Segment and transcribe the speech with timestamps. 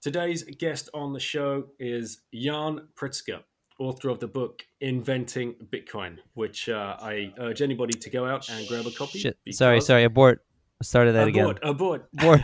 [0.00, 3.42] Today's guest on the show is Jan Pritzker,
[3.78, 8.66] author of the book Inventing Bitcoin, which uh, I urge anybody to go out and
[8.66, 9.18] grab a copy.
[9.18, 9.36] Shit.
[9.50, 10.42] Sorry, sorry, abort.
[10.82, 11.70] Started that abort, again.
[11.70, 12.08] Abort.
[12.18, 12.40] Abort.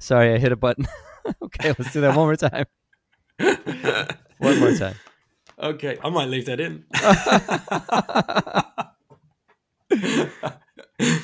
[0.00, 0.88] sorry, I hit a button.
[1.44, 2.66] okay, let's do that one more time.
[4.38, 4.96] one more time.
[5.62, 6.86] Okay, I might leave that in.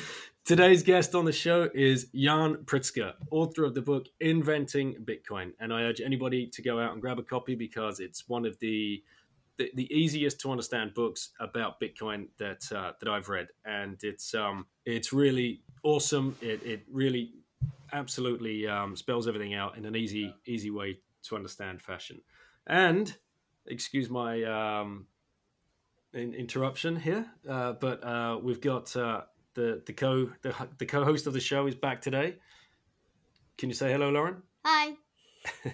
[0.45, 5.53] Today's guest on the show is Jan Pritzker, author of the book Inventing Bitcoin.
[5.61, 8.59] And I urge anybody to go out and grab a copy because it's one of
[8.59, 9.01] the
[9.57, 14.33] the, the easiest to understand books about Bitcoin that uh, that I've read, and it's
[14.35, 16.35] um it's really awesome.
[16.41, 17.35] It, it really
[17.93, 22.19] absolutely um, spells everything out in an easy easy way to understand fashion.
[22.67, 23.15] And
[23.65, 25.07] excuse my um,
[26.13, 29.21] in, interruption here, uh, but uh, we've got uh,
[29.55, 32.35] the the co the, the co-host of the show is back today.
[33.57, 34.41] Can you say hello, Lauren?
[34.65, 34.93] Hi.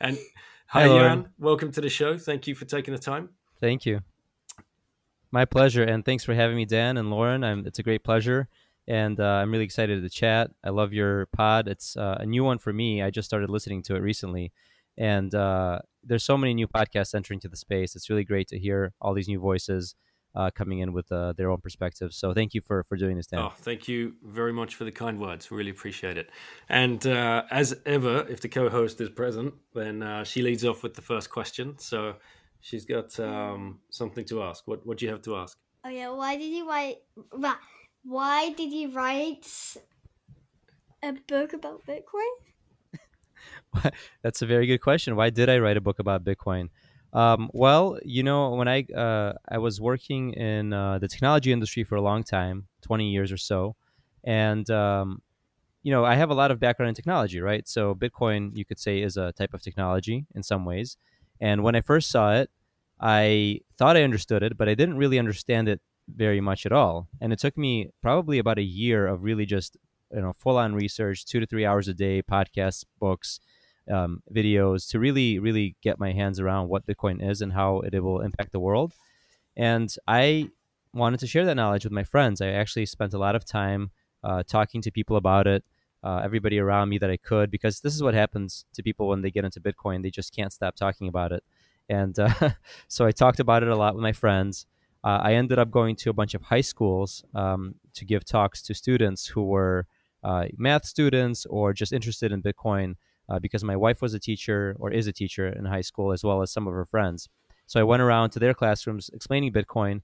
[0.00, 0.18] and
[0.66, 1.28] hi, Hi, Lauren.
[1.38, 2.18] Welcome to the show.
[2.18, 3.30] Thank you for taking the time.
[3.60, 4.00] Thank you.
[5.30, 7.42] My pleasure, and thanks for having me, Dan and Lauren.
[7.42, 8.48] I'm, it's a great pleasure,
[8.86, 10.50] and uh, I'm really excited to chat.
[10.62, 11.68] I love your pod.
[11.68, 13.02] It's uh, a new one for me.
[13.02, 14.52] I just started listening to it recently,
[14.96, 17.96] and uh, there's so many new podcasts entering to the space.
[17.96, 19.96] It's really great to hear all these new voices
[20.34, 22.16] uh, coming in with uh, their own perspectives.
[22.16, 23.40] So thank you for for doing this, Dan.
[23.40, 25.50] Oh, thank you very much for the kind words.
[25.50, 26.30] Really appreciate it.
[26.68, 30.94] And uh, as ever, if the co-host is present, then uh, she leads off with
[30.94, 31.78] the first question.
[31.78, 32.16] So
[32.60, 34.66] she's got um, something to ask.
[34.66, 35.58] What What do you have to ask?
[35.84, 36.10] Oh yeah.
[36.10, 36.96] Why did you write?
[38.02, 39.46] Why did you write
[41.02, 42.32] a book about Bitcoin?
[44.22, 45.16] That's a very good question.
[45.16, 46.70] Why did I write a book about Bitcoin?
[47.14, 51.84] Um, well, you know, when I uh, I was working in uh, the technology industry
[51.84, 53.76] for a long time, twenty years or so,
[54.24, 55.22] and um,
[55.84, 57.68] you know, I have a lot of background in technology, right?
[57.68, 60.96] So Bitcoin, you could say, is a type of technology in some ways.
[61.40, 62.50] And when I first saw it,
[63.00, 67.08] I thought I understood it, but I didn't really understand it very much at all.
[67.20, 69.76] And it took me probably about a year of really just
[70.12, 73.38] you know full on research, two to three hours a day, podcasts, books,
[73.90, 77.98] um, videos to really, really get my hands around what Bitcoin is and how it
[78.02, 78.94] will impact the world.
[79.56, 80.50] And I
[80.92, 82.40] wanted to share that knowledge with my friends.
[82.40, 83.90] I actually spent a lot of time
[84.22, 85.64] uh, talking to people about it,
[86.02, 89.22] uh, everybody around me that I could, because this is what happens to people when
[89.22, 90.02] they get into Bitcoin.
[90.02, 91.44] They just can't stop talking about it.
[91.88, 92.50] And uh,
[92.88, 94.66] so I talked about it a lot with my friends.
[95.02, 98.62] Uh, I ended up going to a bunch of high schools um, to give talks
[98.62, 99.86] to students who were
[100.22, 102.96] uh, math students or just interested in Bitcoin
[103.28, 106.22] uh, because my wife was a teacher or is a teacher in high school as
[106.24, 107.28] well as some of her friends.
[107.66, 110.02] So I went around to their classrooms explaining Bitcoin.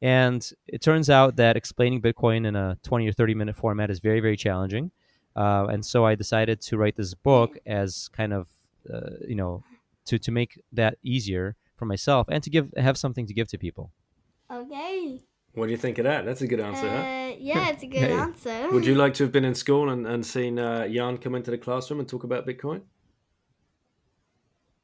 [0.00, 3.98] And it turns out that explaining Bitcoin in a 20 or 30 minute format is
[3.98, 4.90] very, very challenging.
[5.34, 8.48] Uh, and so I decided to write this book as kind of,
[8.92, 9.62] uh, you know,
[10.06, 13.58] to, to make that easier for myself and to give have something to give to
[13.58, 13.90] people.
[14.50, 15.20] Okay.
[15.54, 16.24] What do you think of that?
[16.24, 16.96] That's a good answer, huh?
[16.96, 18.12] Uh, yeah, it's a good Hey.
[18.12, 18.68] answer.
[18.70, 21.50] Would you like to have been in school and, and seen uh, Jan come into
[21.50, 22.82] the classroom and talk about Bitcoin?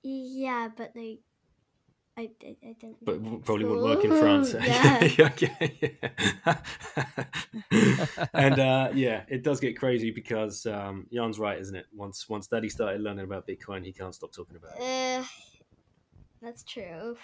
[0.03, 1.21] Yeah, but like,
[2.17, 3.05] I, I, I don't.
[3.05, 4.55] But like w- probably wouldn't work in France.
[4.65, 5.09] yeah.
[5.21, 5.97] okay.
[7.73, 8.27] yeah.
[8.35, 11.87] and uh, yeah, it does get crazy because um, Jan's right, isn't it?
[11.95, 14.83] Once once Daddy started learning about Bitcoin, he can't stop talking about it.
[14.83, 15.25] Uh,
[16.43, 17.17] that's true.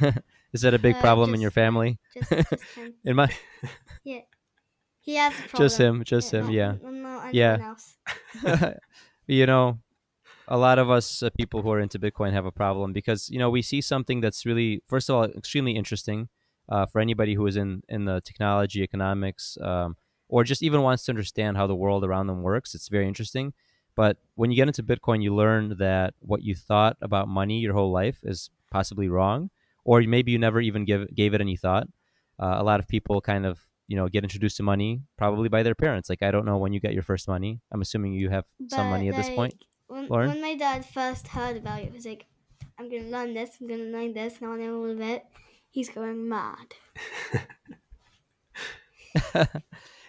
[0.00, 0.10] Yeah.
[0.54, 1.98] Is that a big Uh, problem in your family?
[2.14, 2.94] Just, just him.
[3.04, 3.28] In my
[4.04, 4.20] Yeah.
[5.00, 5.64] He has a problem.
[5.64, 6.74] Just him, just him, no, yeah.
[6.80, 7.74] No, Yeah.
[9.26, 9.80] you know,
[10.48, 13.38] a lot of us uh, people who are into Bitcoin have a problem because you
[13.38, 16.28] know we see something that's really, first of all, extremely interesting
[16.68, 19.96] uh, for anybody who is in in the technology, economics, um,
[20.28, 22.74] or just even wants to understand how the world around them works.
[22.74, 23.52] It's very interesting.
[23.96, 27.74] But when you get into Bitcoin, you learn that what you thought about money your
[27.74, 29.50] whole life is possibly wrong,
[29.84, 31.86] or maybe you never even give gave it any thought.
[32.38, 35.62] Uh, a lot of people kind of you know get introduced to money probably by
[35.62, 36.08] their parents.
[36.08, 37.60] Like I don't know when you got your first money.
[37.72, 39.54] I'm assuming you have some money But, at this point.
[39.86, 40.30] When, Lauren?
[40.30, 42.26] when my dad first heard about it, it was like,
[42.78, 45.24] I'm gonna learn this, I'm gonna learn this, and I'll know all of it.
[45.70, 46.74] He's going mad.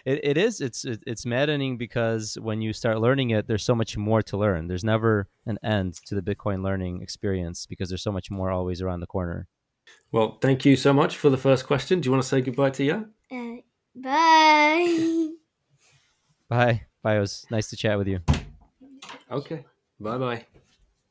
[0.06, 3.74] it, it is it's it, it's maddening because when you start learning it there's so
[3.74, 8.02] much more to learn there's never an end to the bitcoin learning experience because there's
[8.02, 9.46] so much more always around the corner
[10.12, 12.00] Well, thank you so much for the first question.
[12.00, 13.10] Do you want to say goodbye to Jan?
[13.30, 13.60] Uh,
[13.94, 15.28] bye.
[16.48, 18.20] bye bye it was nice to chat with you
[19.30, 19.64] Okay.
[19.98, 20.46] Bye bye.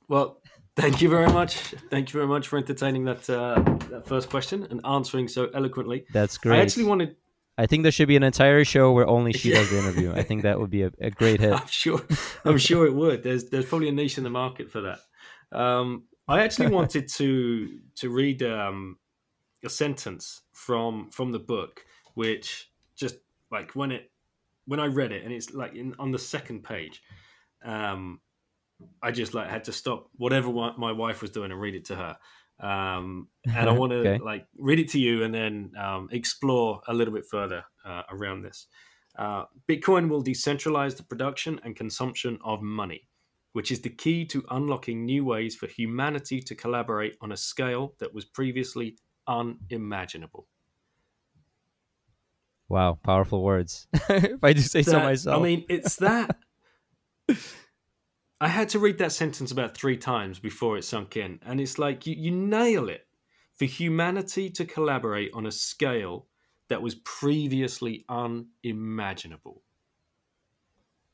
[0.07, 0.41] Well,
[0.75, 1.55] thank you very much.
[1.89, 3.55] Thank you very much for entertaining that uh,
[3.89, 6.05] that first question and answering so eloquently.
[6.13, 7.15] that's great I actually wanted
[7.57, 10.11] I think there should be an entire show where only she does the interview.
[10.11, 11.53] I think that would be a, a great hit.
[11.53, 12.01] I'm sure.
[12.43, 13.23] I'm sure it would.
[13.23, 14.99] There's there's probably a niche in the market for that.
[15.57, 18.97] Um, I actually wanted to to read um,
[19.63, 23.15] a sentence from from the book, which just
[23.51, 24.11] like when it
[24.65, 27.01] when I read it, and it's like in, on the second page.
[27.63, 28.19] Um,
[29.01, 31.95] I just like had to stop whatever my wife was doing and read it to
[31.95, 32.17] her.
[32.59, 34.23] Um, and I want to okay.
[34.23, 38.41] like read it to you and then um, explore a little bit further uh, around
[38.41, 38.67] this.
[39.17, 43.07] Uh, Bitcoin will decentralize the production and consumption of money,
[43.55, 47.93] which is the key to unlocking new ways for humanity to collaborate on a scale
[47.99, 48.97] that was previously
[49.27, 50.45] unimaginable.
[52.67, 53.87] Wow, powerful words.
[54.09, 55.39] if I do say that, so myself.
[55.39, 56.35] I mean, it's that.
[58.41, 61.39] I had to read that sentence about three times before it sunk in.
[61.45, 63.07] And it's like you, you nail it.
[63.53, 66.27] For humanity to collaborate on a scale
[66.67, 69.63] that was previously unimaginable.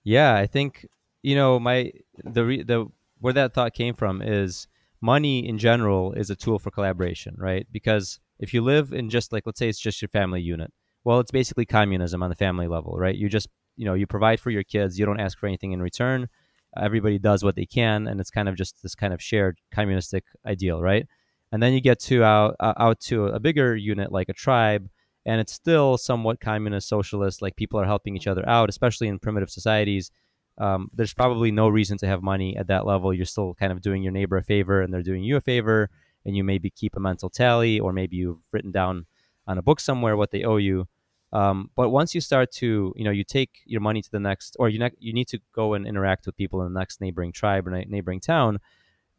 [0.04, 0.88] Yeah, I think
[1.22, 1.92] you know my
[2.24, 2.88] the the
[3.20, 4.68] where that thought came from is
[5.02, 7.68] money in general is a tool for collaboration, right?
[7.72, 10.72] Because if you live in just like let's say it's just your family unit,
[11.04, 13.16] well, it's basically communism on the family level, right?
[13.16, 13.48] You just
[13.78, 16.28] you know you provide for your kids, you don't ask for anything in return
[16.78, 20.24] everybody does what they can and it's kind of just this kind of shared communistic
[20.46, 21.08] ideal right
[21.52, 24.90] and then you get to out uh, out to a bigger unit like a tribe
[25.26, 29.20] and it's still somewhat communist socialist like people are helping each other out especially in
[29.20, 30.12] primitive societies
[30.58, 33.82] um, there's probably no reason to have money at that level you're still kind of
[33.82, 35.90] doing your neighbor a favor and they're doing you a favor
[36.26, 39.06] and you maybe keep a mental tally or maybe you've written down
[39.48, 40.88] on a book somewhere what they owe you
[41.34, 44.56] um, but once you start to, you know, you take your money to the next,
[44.60, 47.32] or you ne- you need to go and interact with people in the next neighboring
[47.32, 48.60] tribe or neighboring town.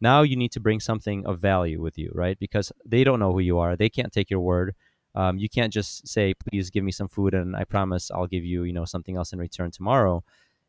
[0.00, 2.38] Now you need to bring something of value with you, right?
[2.38, 3.76] Because they don't know who you are.
[3.76, 4.74] They can't take your word.
[5.14, 8.44] Um, you can't just say, "Please give me some food, and I promise I'll give
[8.44, 10.22] you, you know, something else in return tomorrow."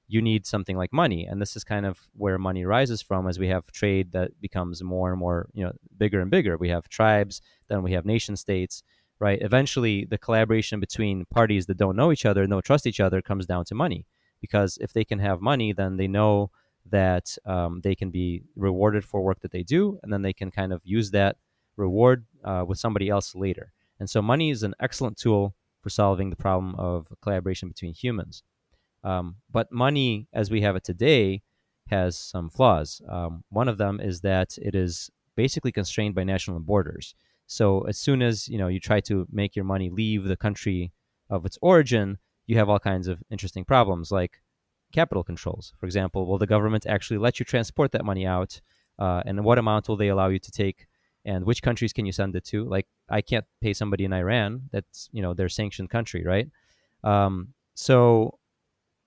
[0.08, 3.40] You need something like money, and this is kind of where money rises from as
[3.40, 6.58] we have trade that becomes more and more, you know, bigger and bigger.
[6.58, 8.84] We have tribes, then we have nation states
[9.24, 9.42] right?
[9.42, 13.46] Eventually, the collaboration between parties that don't know each other, don't trust each other, comes
[13.46, 14.06] down to money.
[14.42, 16.52] Because if they can have money, then they know
[16.90, 20.52] that um, they can be rewarded for work that they do, and then they can
[20.52, 21.38] kind of use that
[21.78, 23.72] reward uh, with somebody else later.
[24.00, 28.44] And so, money is an excellent tool for solving the problem of collaboration between humans.
[29.04, 31.42] Um, but money, as we have it today,
[31.88, 33.02] has some flaws.
[33.10, 37.16] Um, one of them is that it is basically constrained by national borders.
[37.48, 40.92] So as soon as you know you try to make your money leave the country
[41.30, 42.18] of its origin,
[42.48, 44.42] you have all kinds of interesting problems like
[44.92, 45.74] capital controls.
[45.80, 48.62] For example, will the government actually let you transport that money out,
[49.00, 50.88] uh, and what amount will they allow you to take,
[51.26, 52.64] and which countries can you send it to?
[52.64, 54.70] Like I can't pay somebody in Iran.
[54.72, 56.48] That's you know their sanctioned country, right?
[57.04, 58.40] Um, so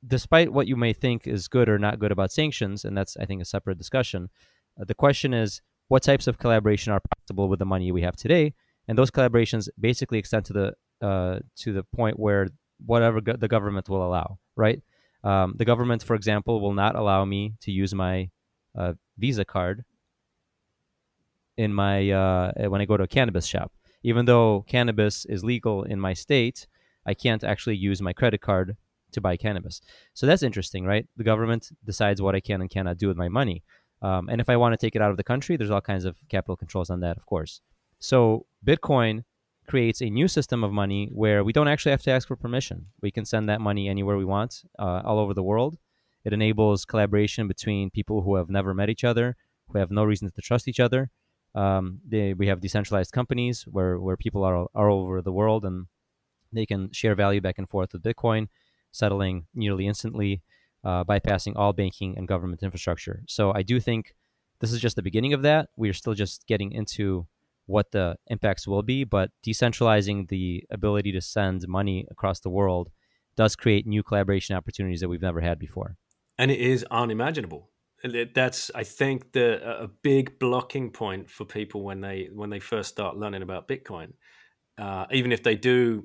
[0.06, 3.24] despite what you may think is good or not good about sanctions, and that's I
[3.24, 4.28] think a separate discussion,
[4.80, 8.16] uh, the question is what types of collaboration are possible with the money we have
[8.16, 8.54] today?
[8.88, 12.48] And those collaborations basically extend to the uh, to the point where
[12.84, 14.80] whatever go- the government will allow right?
[15.22, 18.30] Um, the government for example will not allow me to use my
[18.76, 19.84] uh, visa card
[21.56, 23.72] in my uh, when i go to a cannabis shop.
[24.02, 26.66] Even though cannabis is legal in my state
[27.06, 28.76] i can't actually use my credit card
[29.12, 29.80] to buy cannabis
[30.14, 33.28] so that's interesting right the government decides what i can and cannot do with my
[33.28, 33.62] money
[34.02, 36.04] um, and if I want to take it out of the country, there's all kinds
[36.04, 37.60] of capital controls on that, of course.
[37.98, 39.24] So Bitcoin
[39.66, 42.86] creates a new system of money where we don't actually have to ask for permission.
[43.00, 45.78] We can send that money anywhere we want, uh, all over the world.
[46.24, 49.36] It enables collaboration between people who have never met each other,
[49.68, 51.10] who have no reason to trust each other.
[51.54, 55.64] Um, they, we have decentralized companies where, where people are, are all over the world
[55.64, 55.86] and
[56.52, 58.48] they can share value back and forth with Bitcoin,
[58.96, 60.42] settling nearly instantly
[60.84, 63.22] uh, bypassing all banking and government infrastructure.
[63.26, 64.14] So I do think
[64.60, 65.68] this is just the beginning of that.
[65.76, 67.26] We are still just getting into
[67.66, 72.90] what the impacts will be, but decentralizing the ability to send money across the world
[73.36, 75.96] does create new collaboration opportunities that we've never had before.
[76.38, 77.70] And it is unimaginable.
[78.34, 82.90] That's, I think, the a big blocking point for people when they when they first
[82.90, 84.12] start learning about Bitcoin.
[84.78, 86.04] Uh, even if they do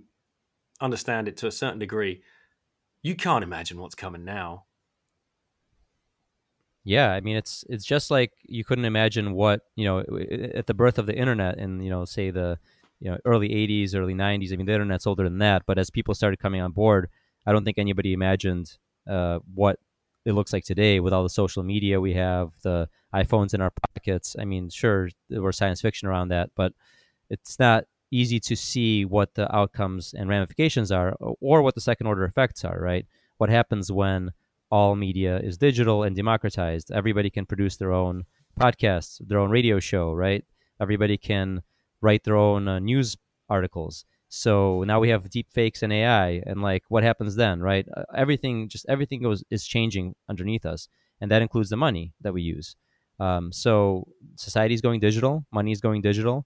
[0.79, 2.24] understand it to a certain degree,
[3.03, 4.65] you can't imagine what's coming now.
[6.84, 10.00] Yeah, I mean it's it's just like you couldn't imagine what you know
[10.55, 12.58] at the birth of the internet in you know say the
[13.00, 14.51] you know early 80s, early 90s.
[14.51, 17.10] I mean the internet's older than that, but as people started coming on board,
[17.46, 18.77] I don't think anybody imagined
[19.08, 19.79] uh, what
[20.25, 23.72] it looks like today with all the social media we have, the iPhones in our
[23.72, 24.36] pockets.
[24.39, 26.74] I mean, sure there was science fiction around that, but
[27.29, 32.07] it's not easy to see what the outcomes and ramifications are, or what the second
[32.07, 32.79] order effects are.
[32.79, 33.05] Right?
[33.37, 34.31] What happens when
[34.69, 36.91] all media is digital and democratized?
[36.91, 38.25] Everybody can produce their own
[38.59, 40.13] podcasts, their own radio show.
[40.13, 40.45] Right?
[40.79, 41.61] Everybody can
[42.01, 43.17] write their own uh, news
[43.49, 44.05] articles.
[44.33, 47.85] So now we have deep fakes and AI, and like what happens then, right?
[47.95, 50.87] Uh, everything, just everything goes is changing underneath us,
[51.19, 52.77] and that includes the money that we use.
[53.19, 56.45] Um, so society is going digital, money is going digital,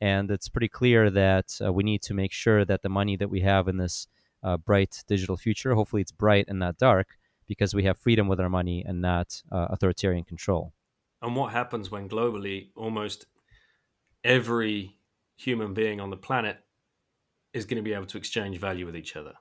[0.00, 3.30] and it's pretty clear that uh, we need to make sure that the money that
[3.30, 4.06] we have in this
[4.42, 8.40] uh, bright digital future, hopefully it's bright and not dark, because we have freedom with
[8.40, 10.72] our money and not uh, authoritarian control.
[11.22, 13.26] And what happens when globally almost
[14.22, 14.96] every
[15.36, 16.58] human being on the planet
[17.52, 19.34] is going to be able to exchange value with each other.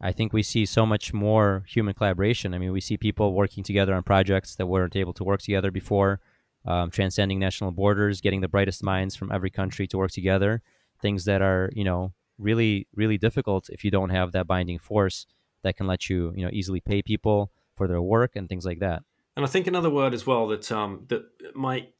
[0.00, 2.54] I think we see so much more human collaboration.
[2.54, 5.70] I mean, we see people working together on projects that weren't able to work together
[5.70, 6.20] before,
[6.66, 10.62] um, transcending national borders, getting the brightest minds from every country to work together.
[11.00, 15.26] Things that are, you know, really, really difficult if you don't have that binding force
[15.62, 18.80] that can let you, you know, easily pay people for their work and things like
[18.80, 19.02] that.
[19.36, 21.24] And I think another word as well that um, that
[21.54, 21.94] might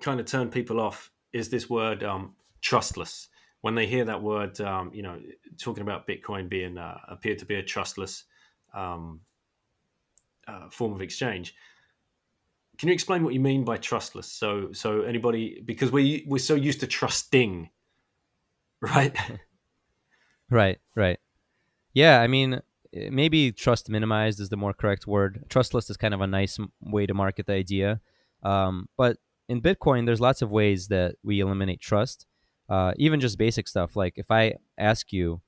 [0.00, 3.28] kind of turn people off is this word um, trustless.
[3.60, 5.18] When they hear that word, um, you know,
[5.58, 8.24] talking about Bitcoin being uh, a peer-to-peer trustless
[8.74, 9.20] um,
[10.46, 11.54] uh, form of exchange,
[12.78, 14.30] can you explain what you mean by trustless?
[14.30, 17.70] So, so anybody because we we're so used to trusting,
[18.80, 19.16] right?
[20.50, 21.18] right, right.
[21.92, 22.60] Yeah, I mean,
[22.92, 25.44] maybe trust minimized is the more correct word.
[25.48, 28.00] Trustless is kind of a nice way to market the idea,
[28.42, 32.26] um, but in Bitcoin, there's lots of ways that we eliminate trust
[32.68, 35.40] uh, even just basic stuff like if I ask you,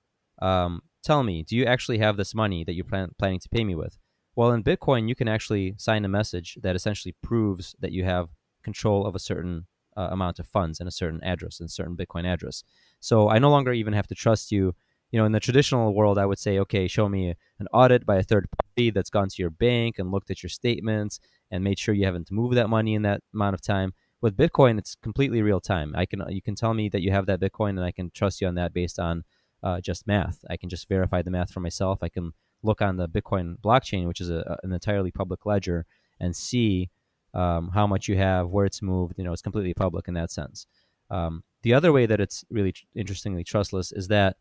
[0.43, 3.65] um, tell me, do you actually have this money that you're plan- planning to pay
[3.65, 3.97] me with?
[4.37, 8.29] Well, in Bitcoin, you can actually sign a message that essentially proves that you have
[8.63, 9.67] control of a certain
[9.97, 12.63] uh, amount of funds and a certain address and certain Bitcoin address.
[13.01, 14.75] So I no longer even have to trust you.
[15.11, 18.17] You know, in the traditional world, I would say, okay, show me an audit by
[18.17, 21.19] a third party that's gone to your bank and looked at your statements
[21.51, 24.79] and made sure you haven't moved that money in that amount of time with Bitcoin,
[24.79, 25.95] it's completely real time.
[25.97, 28.41] I can you can tell me that you have that Bitcoin, and I can trust
[28.41, 29.25] you on that based on
[29.63, 30.45] uh, just math.
[30.51, 32.03] I can just verify the math for myself.
[32.03, 32.33] I can
[32.67, 35.87] look on the Bitcoin blockchain, which is a, an entirely public ledger,
[36.21, 36.91] and see
[37.35, 39.15] um, how much you have, where it's moved.
[39.17, 40.67] You know, it's completely public in that sense.
[41.11, 44.37] Um, the other way that it's really tr- interestingly trustless is that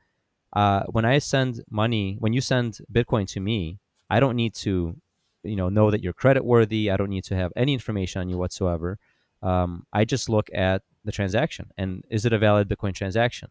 [0.54, 3.80] uh, when I send money, when you send Bitcoin to me,
[4.10, 4.96] I don't need to,
[5.44, 6.90] you know, know that you're credit worthy.
[6.90, 8.98] I don't need to have any information on you whatsoever
[9.46, 13.50] um, I just look at the transaction and is it a valid Bitcoin transaction?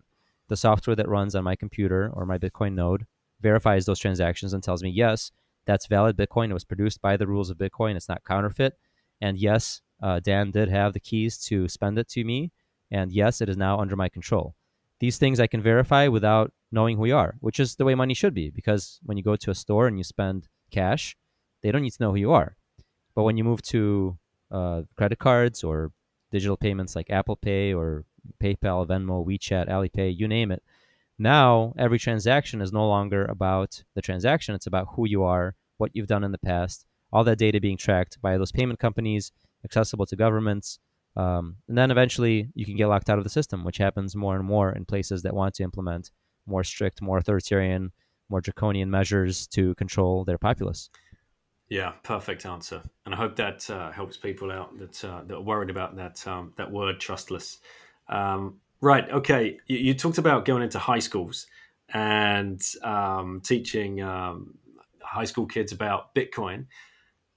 [0.49, 3.07] The software that runs on my computer or my Bitcoin node
[3.45, 5.31] verifies those transactions and tells me, yes,
[5.67, 6.51] that's valid Bitcoin.
[6.51, 7.95] It was produced by the rules of Bitcoin.
[7.95, 8.73] It's not counterfeit.
[9.21, 12.51] And yes, uh, Dan did have the keys to spend it to me.
[12.91, 14.55] And yes, it is now under my control.
[14.99, 18.15] These things I can verify without knowing who you are, which is the way money
[18.15, 18.51] should be.
[18.51, 21.17] Because when you go to a store and you spend cash,
[21.63, 22.57] they don't need to know who you are.
[23.15, 24.19] But when you move to
[24.51, 25.93] uh, credit cards or
[26.31, 28.05] digital payments like Apple Pay or
[28.43, 30.63] PayPal, Venmo, WeChat, Alipay, you name it.
[31.19, 34.55] Now, every transaction is no longer about the transaction.
[34.55, 37.77] It's about who you are, what you've done in the past, all that data being
[37.77, 39.31] tracked by those payment companies,
[39.65, 40.81] accessible to governments.
[41.17, 44.35] Um, and then eventually you can get locked out of the system, which happens more
[44.35, 46.11] and more in places that want to implement
[46.47, 47.93] more strict, more authoritarian,
[48.29, 50.91] more draconian measures to control their populace.
[51.69, 55.41] Yeah, perfect answer, and I hope that uh, helps people out that uh, that are
[55.41, 57.59] worried about that um, that word trustless.
[58.09, 59.11] Um, right?
[59.11, 61.47] Okay, you, you, talked about going into high schools
[61.93, 64.59] and um, teaching um,
[65.01, 66.67] high school kids about Bitcoin.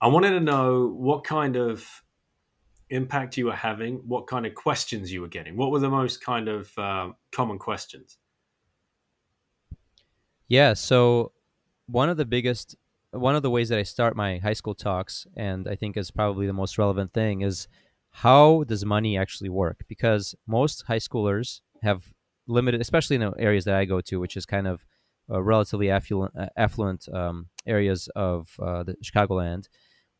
[0.02, 1.88] I wanted to know what kind of
[2.90, 5.56] impact you were having, what kind of questions you were getting.
[5.56, 8.18] What were the most kind of uh, common questions?
[10.50, 11.32] Yeah, so
[11.86, 12.76] one of the biggest
[13.12, 16.12] one of the ways that I start my high school talks, and I think is
[16.12, 17.70] probably the most relevant thing, is
[18.22, 19.86] how does money actually work?
[19.88, 22.12] Because most high schoolers have
[22.48, 24.84] limited, especially in the areas that I go to, which is kind of
[25.30, 29.68] uh, relatively affluent, uh, affluent um, areas of uh, the Chicagoland,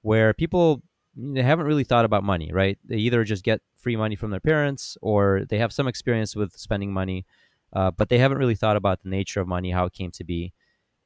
[0.04, 0.84] where people
[1.16, 2.78] they haven't really thought about money, right?
[2.86, 6.52] They either just get free money from their parents, or they have some experience with
[6.56, 7.26] spending money,
[7.74, 10.24] uh, but they haven't really thought about the nature of money, how it came to
[10.24, 10.54] be.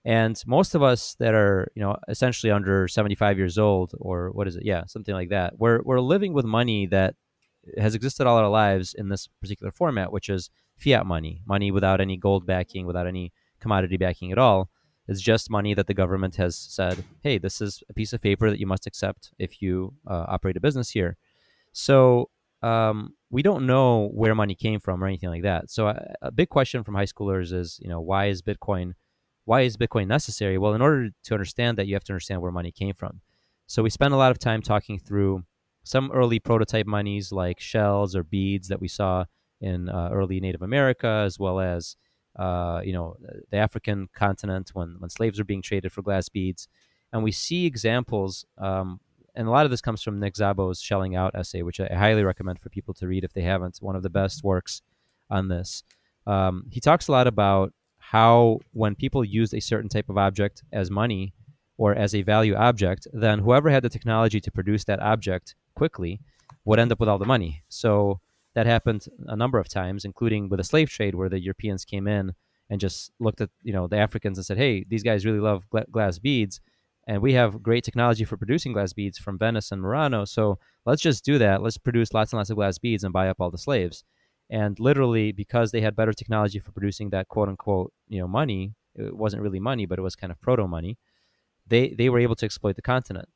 [0.03, 4.47] And most of us that are, you know, essentially under 75 years old, or what
[4.47, 4.65] is it?
[4.65, 5.59] Yeah, something like that.
[5.59, 7.15] We're, we're living with money that
[7.77, 12.01] has existed all our lives in this particular format, which is fiat money, money without
[12.01, 14.69] any gold backing, without any commodity backing at all.
[15.07, 18.49] It's just money that the government has said, hey, this is a piece of paper
[18.49, 21.17] that you must accept if you uh, operate a business here.
[21.73, 22.29] So
[22.61, 25.69] um, we don't know where money came from or anything like that.
[25.69, 28.93] So a, a big question from high schoolers is, you know, why is Bitcoin,
[29.51, 30.57] why is Bitcoin necessary?
[30.57, 33.19] Well, in order to understand that, you have to understand where money came from.
[33.67, 35.43] So we spent a lot of time talking through
[35.83, 39.25] some early prototype monies like shells or beads that we saw
[39.59, 41.97] in uh, early Native America, as well as
[42.39, 43.17] uh, you know
[43.51, 46.69] the African continent when when slaves are being traded for glass beads,
[47.11, 48.45] and we see examples.
[48.57, 49.01] Um,
[49.35, 52.23] and a lot of this comes from Nick Szabo's Shelling Out essay, which I highly
[52.23, 53.79] recommend for people to read if they haven't.
[53.81, 54.81] One of the best works
[55.29, 55.83] on this.
[56.25, 57.73] Um, he talks a lot about
[58.11, 61.33] how when people used a certain type of object as money
[61.77, 66.19] or as a value object, then whoever had the technology to produce that object quickly
[66.65, 67.63] would end up with all the money.
[67.69, 68.19] So
[68.53, 72.05] that happened a number of times, including with the slave trade, where the Europeans came
[72.05, 72.33] in
[72.69, 75.69] and just looked at you know the Africans and said, "Hey, these guys really love
[75.69, 76.59] gla- glass beads,
[77.07, 80.25] and we have great technology for producing glass beads from Venice and Murano.
[80.25, 81.61] So let's just do that.
[81.61, 84.03] Let's produce lots and lots of glass beads and buy up all the slaves."
[84.51, 88.73] And literally, because they had better technology for producing that quote unquote you know money,
[88.95, 90.97] it wasn't really money, but it was kind of proto money.
[91.65, 93.29] They they were able to exploit the continent.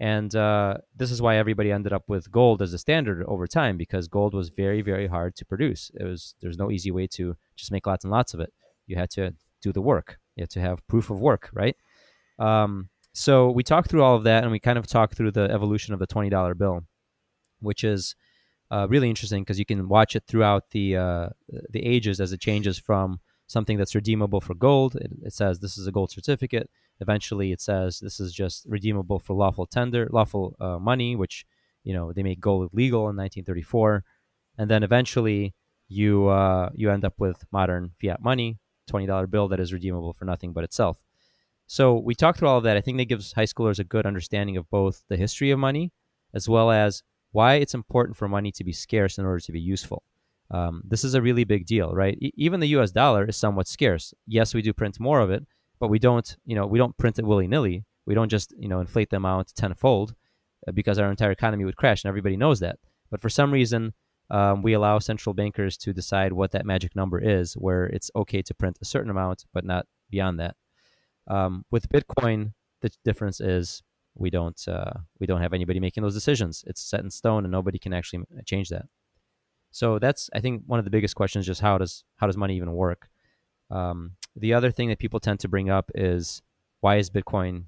[0.00, 3.76] And uh, this is why everybody ended up with gold as a standard over time
[3.76, 5.90] because gold was very, very hard to produce.
[6.00, 8.52] It was there's no easy way to just make lots and lots of it.
[8.86, 10.18] You had to do the work.
[10.34, 11.76] You had to have proof of work, right?
[12.38, 15.48] Um, so we talked through all of that, and we kind of talked through the
[15.50, 16.80] evolution of the twenty dollar bill,
[17.60, 18.16] which is
[18.74, 21.28] uh, really interesting because you can watch it throughout the uh,
[21.70, 24.96] the ages as it changes from something that's redeemable for gold.
[24.96, 26.68] It, it says this is a gold certificate
[27.00, 31.44] Eventually, it says this is just redeemable for lawful tender, lawful uh, money, which
[31.82, 34.04] you know they made gold legal in 1934,
[34.58, 35.54] and then eventually
[35.88, 40.12] you uh, you end up with modern fiat money, twenty dollar bill that is redeemable
[40.12, 41.02] for nothing but itself.
[41.66, 42.76] So we talked through all of that.
[42.76, 45.92] I think that gives high schoolers a good understanding of both the history of money
[46.32, 47.02] as well as
[47.34, 50.04] why it's important for money to be scarce in order to be useful.
[50.52, 52.16] Um, this is a really big deal, right?
[52.20, 52.92] E- even the U.S.
[52.92, 54.14] dollar is somewhat scarce.
[54.24, 55.44] Yes, we do print more of it,
[55.80, 57.84] but we don't, you know, we don't print it willy nilly.
[58.06, 60.14] We don't just, you know, inflate the amount tenfold
[60.68, 62.78] uh, because our entire economy would crash, and everybody knows that.
[63.10, 63.94] But for some reason,
[64.30, 68.42] um, we allow central bankers to decide what that magic number is, where it's okay
[68.42, 70.54] to print a certain amount, but not beyond that.
[71.26, 73.82] Um, with Bitcoin, the difference is
[74.16, 76.64] we don't uh, we don't have anybody making those decisions.
[76.66, 78.86] It's set in stone, and nobody can actually change that.
[79.70, 82.56] So that's I think one of the biggest questions: just how does how does money
[82.56, 83.08] even work?
[83.70, 86.42] Um, the other thing that people tend to bring up is
[86.80, 87.64] why is Bitcoin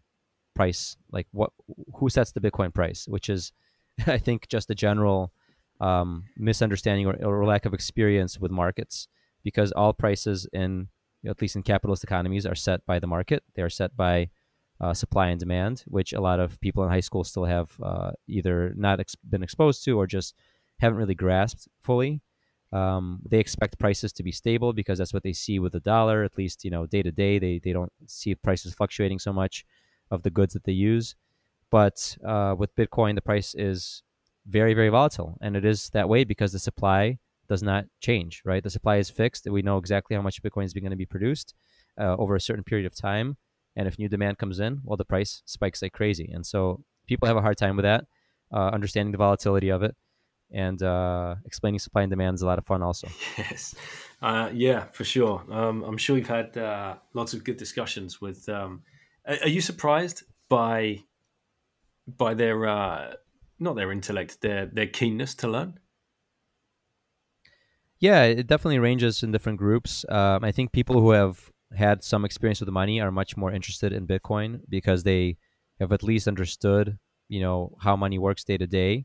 [0.54, 1.50] price like what?
[1.96, 3.06] Who sets the Bitcoin price?
[3.08, 3.52] Which is,
[4.06, 5.32] I think, just a general
[5.80, 9.08] um, misunderstanding or, or, lack of experience with markets,
[9.42, 10.88] because all prices in
[11.26, 13.42] at least in capitalist economies are set by the market.
[13.54, 14.30] They are set by
[14.80, 18.10] uh, supply and demand, which a lot of people in high school still have uh,
[18.26, 20.34] either not ex- been exposed to or just
[20.78, 22.20] haven't really grasped fully.
[22.72, 26.24] Um, they expect prices to be stable because that's what they see with the dollar.
[26.24, 29.64] At least you know day to day, they they don't see prices fluctuating so much
[30.10, 31.14] of the goods that they use.
[31.70, 34.02] But uh, with Bitcoin, the price is
[34.46, 38.42] very very volatile, and it is that way because the supply does not change.
[38.44, 39.48] Right, the supply is fixed.
[39.48, 41.54] We know exactly how much Bitcoin is going to be produced
[41.98, 43.36] uh, over a certain period of time,
[43.76, 47.28] and if new demand comes in, well, the price spikes like crazy, and so people
[47.28, 48.04] have a hard time with that,
[48.52, 49.94] uh, understanding the volatility of it
[50.52, 53.08] and uh, explaining supply and demand is a lot of fun also.
[53.38, 53.74] Yes.
[54.22, 55.44] Uh, yeah for sure.
[55.50, 58.82] Um, i'm sure you've had uh, lots of good discussions with um,
[59.26, 61.00] are you surprised by
[62.06, 63.14] by their uh,
[63.58, 65.78] not their intellect their their keenness to learn?
[67.98, 70.04] Yeah it definitely ranges in different groups.
[70.08, 73.92] Um, i think people who have had some experience with money are much more interested
[73.92, 75.36] in bitcoin because they
[75.80, 76.98] have at least understood
[77.28, 79.04] you know how money works day to day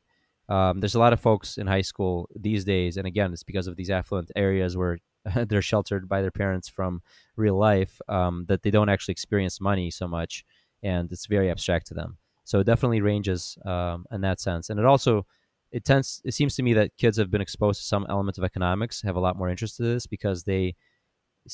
[0.51, 3.67] um, there's a lot of folks in high school these days, and again, it's because
[3.67, 4.97] of these affluent areas where
[5.47, 7.01] they're sheltered by their parents from
[7.37, 10.43] real life um, that they don't actually experience money so much,
[10.83, 12.17] and it's very abstract to them.
[12.43, 15.25] So it definitely ranges um, in that sense, and it also
[15.71, 18.43] it tends it seems to me that kids have been exposed to some element of
[18.43, 20.75] economics have a lot more interest in this because they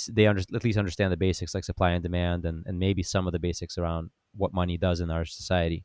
[0.09, 3.27] they under, at least understand the basics like supply and demand and, and maybe some
[3.27, 5.83] of the basics around what money does in our society.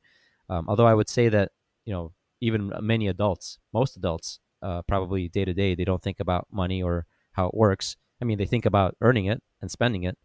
[0.48, 1.52] Um, although I would say that
[1.84, 6.20] you know even many adults, most adults, uh, probably day to day, they don't think
[6.20, 7.96] about money or how it works.
[8.20, 10.18] I mean, they think about earning it and spending it,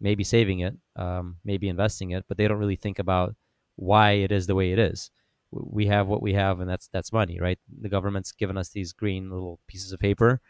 [0.00, 3.34] maybe saving it, um, maybe investing it, but they don't really think about
[3.76, 5.10] why it is the way it is.
[5.50, 7.58] We have what we have, and that's that's money, right?
[7.80, 10.40] The government's given us these green little pieces of paper,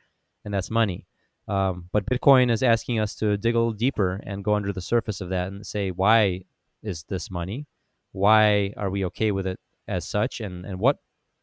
[0.45, 1.07] and that's money.
[1.49, 4.81] Um, but Bitcoin is asking us to dig a little deeper and go under the
[4.81, 6.43] surface of that and say, why
[6.83, 7.67] is this money?
[8.13, 10.41] Why are we okay with it as such?
[10.41, 10.99] And and what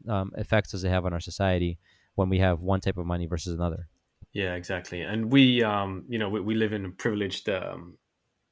[0.08, 1.80] um, effects does it have on our society
[2.16, 3.88] when we have one type of money versus another?
[4.34, 5.02] Yeah, exactly.
[5.02, 7.98] And we, um, you know, we, we live in privileged um,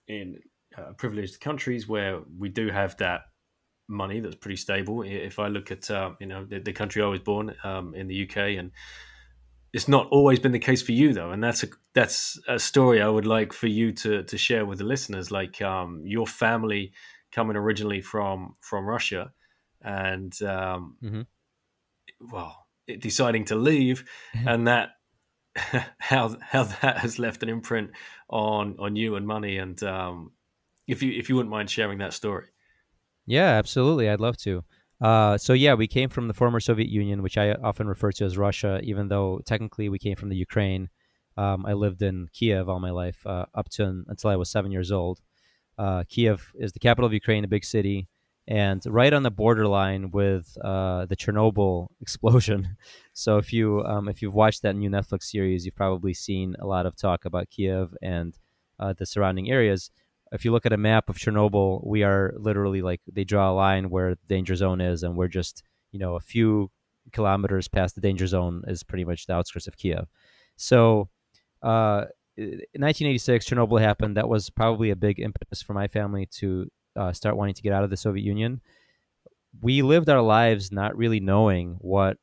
[0.08, 0.40] in
[0.78, 3.22] uh, privileged countries where we do have that
[3.88, 5.04] money that's pretty stable.
[5.04, 8.08] If I look at uh, you know the, the, country I was born um, in
[8.08, 8.72] the UK, and
[9.78, 13.00] it's not always been the case for you though, and that's a that's a story
[13.00, 15.30] I would like for you to to share with the listeners.
[15.30, 16.94] Like um, your family
[17.32, 19.32] coming originally from from Russia,
[19.84, 21.22] and um, mm-hmm.
[22.32, 24.90] well, deciding to leave, and that
[26.00, 27.92] how how that has left an imprint
[28.32, 30.32] on on you and money and um,
[30.88, 32.46] if you if you wouldn't mind sharing that story
[33.26, 34.64] yeah absolutely i'd love to
[35.02, 38.26] uh, so yeah we came from the former soviet union which i often refer to
[38.26, 40.90] as russia even though technically we came from the ukraine
[41.38, 44.72] um, i lived in kiev all my life uh, up to until i was seven
[44.72, 45.22] years old
[45.78, 48.08] uh, kiev is the capital of ukraine a big city
[48.48, 52.78] and right on the borderline with uh, the Chernobyl explosion.
[53.14, 56.66] So if you um, if you've watched that new Netflix series, you've probably seen a
[56.66, 58.38] lot of talk about Kiev and
[58.80, 59.92] uh, the surrounding areas.
[60.32, 63.54] If you look at a map of Chernobyl, we are literally like they draw a
[63.54, 66.72] line where the danger zone is, and we're just you know a few
[67.14, 70.08] kilometers past the danger zone is pretty much the outskirts of Kiev.
[70.56, 71.10] So.
[71.64, 72.06] Uh,
[72.40, 74.16] in 1986, Chernobyl happened.
[74.16, 77.74] That was probably a big impetus for my family to uh, start wanting to get
[77.74, 78.62] out of the Soviet Union,
[79.62, 82.18] we lived our lives not really knowing what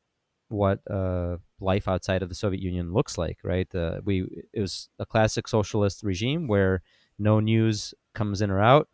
[0.49, 3.37] what uh, life outside of the Soviet Union looks like.
[3.43, 3.67] Right?
[4.03, 6.81] We it was a classic socialist regime where
[7.17, 8.87] no news comes in or out,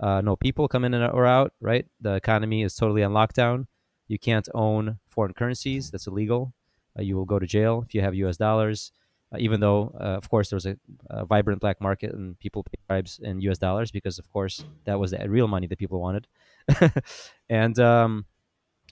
[0.00, 1.52] uh, no people come in or out.
[1.60, 1.86] Right?
[2.00, 3.66] The economy is totally on lockdown.
[4.06, 6.52] You can't own foreign currencies; that's illegal.
[6.98, 8.36] Uh, you will go to jail if you have U.S.
[8.36, 8.92] dollars.
[9.32, 10.74] Uh, even though, uh, of course, there was a,
[11.10, 13.58] a, vibrant black market and people paid bribes in U.S.
[13.58, 16.26] dollars because, of course, that was the real money that people wanted.
[17.50, 18.24] and um,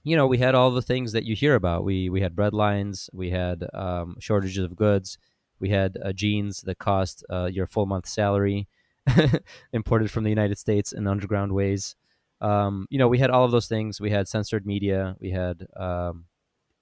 [0.05, 1.85] you know, we had all the things that you hear about.
[1.85, 5.19] We we had bread lines, we had um, shortages of goods,
[5.59, 8.69] we had uh, jeans that cost uh, your full month salary,
[9.73, 11.97] imported from the United States in underground ways.
[12.41, 14.01] Um, you know, we had all of those things.
[14.01, 15.17] We had censored media.
[15.21, 16.27] We had um,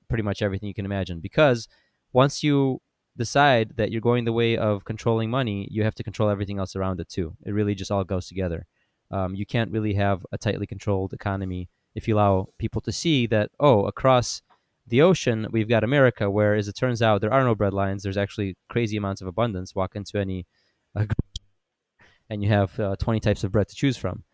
[0.09, 1.69] pretty much everything you can imagine because
[2.13, 2.81] once you
[3.17, 6.75] decide that you're going the way of controlling money, you have to control everything else
[6.75, 7.37] around it too.
[7.45, 8.67] It really just all goes together.
[9.11, 13.27] Um, you can't really have a tightly controlled economy if you allow people to see
[13.29, 14.43] that, oh, across
[14.87, 18.03] the ocean, we've got America, where, as it turns out, there are no bread lines.
[18.03, 19.75] There's actually crazy amounts of abundance.
[19.75, 20.47] Walk into any
[20.95, 21.07] uh,
[22.31, 24.25] and you have uh, 20 types of bread to choose from.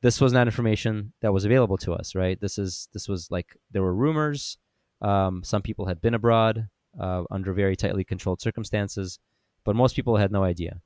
[0.00, 2.38] This was not information that was available to us, right?
[2.40, 4.58] This is this was like there were rumors.
[5.00, 6.68] Um, some people had been abroad
[7.00, 9.18] uh, under very tightly controlled circumstances,
[9.64, 10.80] but most people had no idea.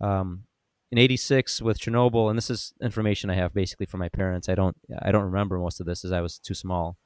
[0.00, 0.44] Um,
[0.92, 4.48] in '86 with Chernobyl, and this is information I have basically from my parents.
[4.48, 6.96] I don't I don't remember most of this as I was too small.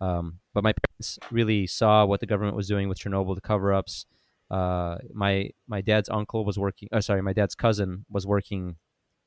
[0.00, 4.06] Um, but my parents really saw what the government was doing with Chernobyl, the cover-ups.
[4.50, 6.88] Uh, my my dad's uncle was working.
[6.92, 8.76] Oh, sorry, my dad's cousin was working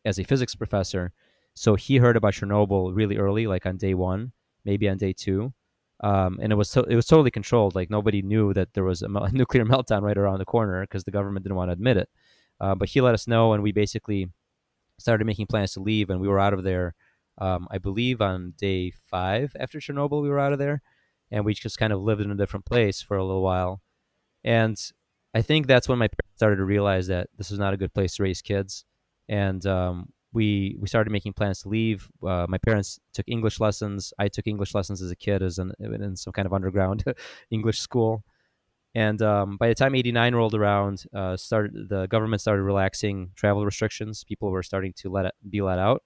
[0.05, 1.11] as a physics professor,
[1.53, 4.31] so he heard about Chernobyl really early, like on day one,
[4.65, 5.53] maybe on day two
[6.03, 7.75] um, and it was to- it was totally controlled.
[7.75, 11.03] Like nobody knew that there was a, a nuclear meltdown right around the corner because
[11.03, 12.09] the government didn't want to admit it.
[12.59, 14.29] Uh, but he let us know, and we basically
[14.99, 16.95] started making plans to leave, and we were out of there.
[17.39, 20.81] Um, I believe on day five after Chernobyl, we were out of there,
[21.31, 23.81] and we just kind of lived in a different place for a little while.
[24.43, 24.77] And
[25.33, 27.93] I think that's when my parents started to realize that this was not a good
[27.93, 28.85] place to raise kids,
[29.29, 32.09] and um, we we started making plans to leave.
[32.25, 34.13] Uh, my parents took English lessons.
[34.19, 37.03] I took English lessons as a kid, as in, in some kind of underground
[37.51, 38.23] English school.
[38.93, 43.65] And um, by the time '89 rolled around, uh, started the government started relaxing travel
[43.65, 44.25] restrictions.
[44.25, 46.03] People were starting to let be let out.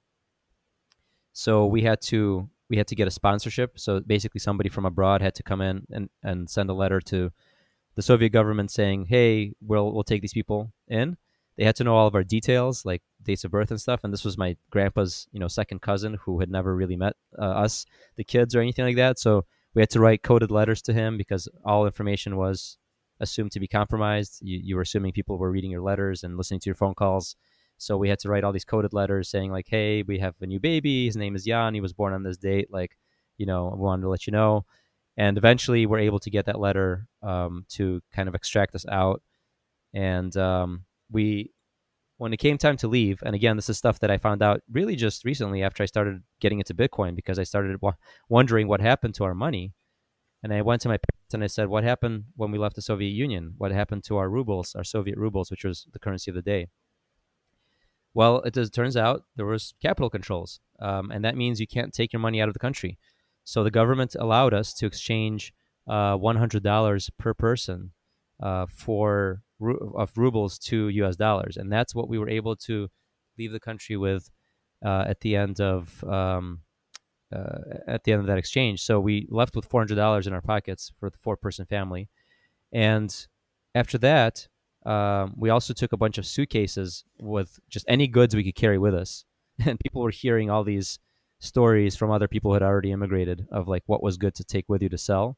[1.34, 3.80] So we had to we had to get a sponsorship.
[3.80, 7.32] So basically, somebody from abroad had to come in and, and send a letter to
[7.96, 11.18] the Soviet government saying, "Hey, we'll we'll take these people in."
[11.58, 14.02] They had to know all of our details, like dates of birth and stuff.
[14.04, 17.44] And this was my grandpa's, you know, second cousin who had never really met uh,
[17.44, 17.86] us,
[18.18, 19.20] the kids, or anything like that.
[19.20, 22.78] So we had to write coded letters to him because all information was
[23.22, 24.40] assumed to be compromised.
[24.42, 27.38] You, you were assuming people were reading your letters and listening to your phone calls.
[27.78, 30.46] So we had to write all these coded letters saying like, "Hey, we have a
[30.46, 31.06] new baby.
[31.06, 31.74] His name is Jan.
[31.74, 32.68] He was born on this date.
[32.72, 32.98] Like,
[33.38, 34.66] you know, we wanted to let you know."
[35.17, 39.21] And eventually, we're able to get that letter um, to kind of extract us out.
[39.93, 41.51] And um, we
[42.17, 44.62] when it came time to leave, and again, this is stuff that I found out
[44.71, 47.80] really just recently after I started getting into Bitcoin because I started
[48.30, 49.73] wondering what happened to our money.
[50.41, 52.82] And I went to my parents and I said, What happened when we left the
[52.82, 53.56] Soviet Union?
[53.58, 56.67] What happened to our rubles, our Soviet rubles, which was the currency of the day?
[58.13, 62.13] Well, it turns out there was capital controls, um, and that means you can't take
[62.13, 62.97] your money out of the country.
[63.46, 65.54] So the government allowed us to exchange
[65.88, 67.92] uh, $100 per person
[68.42, 69.42] uh, for
[69.96, 71.16] of rubles to U.S.
[71.16, 72.90] dollars, and that's what we were able to
[73.38, 74.30] leave the country with
[74.84, 76.60] uh, at the end of um,
[77.34, 78.82] uh, at the end of that exchange.
[78.82, 82.10] So we left with four hundred dollars in our pockets for the four-person family,
[82.74, 83.16] and
[83.74, 84.48] after that,
[84.86, 88.78] um, we also took a bunch of suitcases with just any goods we could carry
[88.78, 89.24] with us,
[89.66, 91.00] and people were hearing all these
[91.46, 94.68] stories from other people who had already immigrated of like what was good to take
[94.68, 95.38] with you to sell,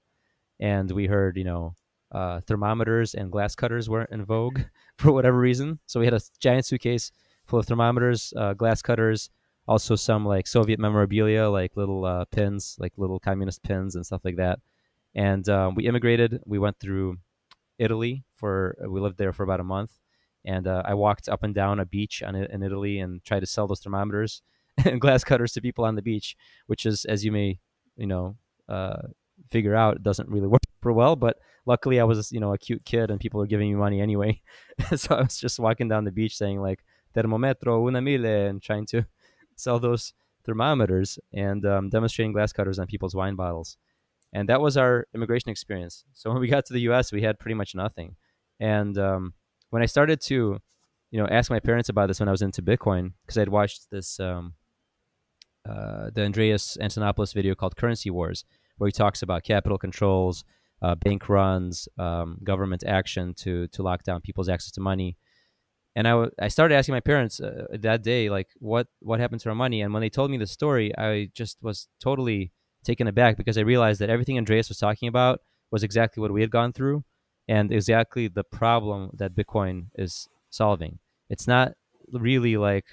[0.60, 1.76] and we heard you know
[2.12, 4.62] uh, thermometers and glass cutters weren't in vogue
[4.98, 5.80] for whatever reason.
[5.86, 7.12] So we had a giant suitcase
[7.46, 9.30] full of thermometers, uh, glass cutters,
[9.68, 14.22] also some like Soviet memorabilia, like little uh, pins, like little communist pins and stuff
[14.24, 14.60] like that.
[15.16, 16.42] And um, we immigrated.
[16.46, 17.18] We went through
[17.78, 19.92] Italy for we lived there for about a month,
[20.46, 23.46] and uh, I walked up and down a beach on, in Italy and tried to
[23.46, 24.42] sell those thermometers
[25.00, 26.36] glass cutters to people on the beach,
[26.68, 27.60] which is, as you may,
[27.96, 28.36] you know,
[28.70, 29.02] uh,
[29.50, 31.16] figure out, doesn't really work for well.
[31.16, 34.02] But luckily, I was, you know, a cute kid, and people were giving me money
[34.02, 34.42] anyway.
[34.96, 36.84] so I was just walking down the beach saying like
[37.16, 39.06] "termometro una mille" and trying to
[39.56, 40.14] sell those
[40.46, 43.78] thermometers and um, demonstrating glass cutters on people's wine bottles.
[44.34, 46.04] And that was our immigration experience.
[46.14, 48.16] So when we got to the U.S., we had pretty much nothing.
[48.60, 49.34] And um,
[49.70, 50.60] when I started to,
[51.12, 53.90] you know, ask my parents about this when I was into Bitcoin, because I'd watched
[53.90, 54.54] this um,
[55.68, 58.46] uh, the Andreas Antonopoulos video called Currency Wars,
[58.78, 60.44] where he talks about capital controls,
[60.82, 65.18] uh, bank runs, um, government action to to lock down people's access to money.
[65.96, 69.42] And I, w- I started asking my parents uh, that day, like, what what happened
[69.42, 69.82] to our money?
[69.82, 72.52] And when they told me the story, I just was totally
[72.84, 76.42] taken aback because I realized that everything Andreas was talking about was exactly what we
[76.42, 77.04] had gone through,
[77.48, 81.00] and exactly the problem that Bitcoin is solving.
[81.30, 81.74] It's not
[82.12, 82.86] really like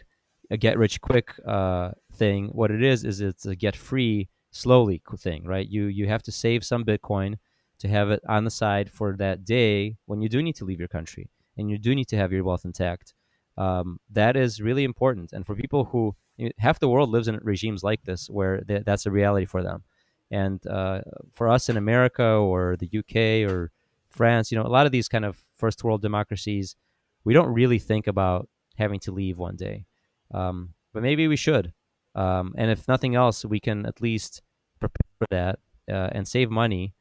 [0.50, 2.48] a get rich quick uh, thing.
[2.48, 5.68] What it is is it's a get free slowly thing, right?
[5.68, 7.36] You you have to save some Bitcoin
[7.78, 10.78] to have it on the side for that day when you do need to leave
[10.78, 13.14] your country and you do need to have your wealth intact.
[13.56, 15.32] Um, that is really important.
[15.32, 16.14] And for people who
[16.58, 19.84] half the world lives in regimes like this, where th- that's a reality for them.
[20.30, 21.02] And uh,
[21.32, 23.70] for us in America or the UK or
[24.10, 26.76] France, you know, a lot of these kind of first world democracies,
[27.24, 29.84] we don't really think about having to leave one day.
[30.32, 31.72] Um, but maybe we should.
[32.14, 34.42] Um, and if nothing else, we can at least
[34.80, 35.58] prepare for that
[35.90, 36.94] uh, and save money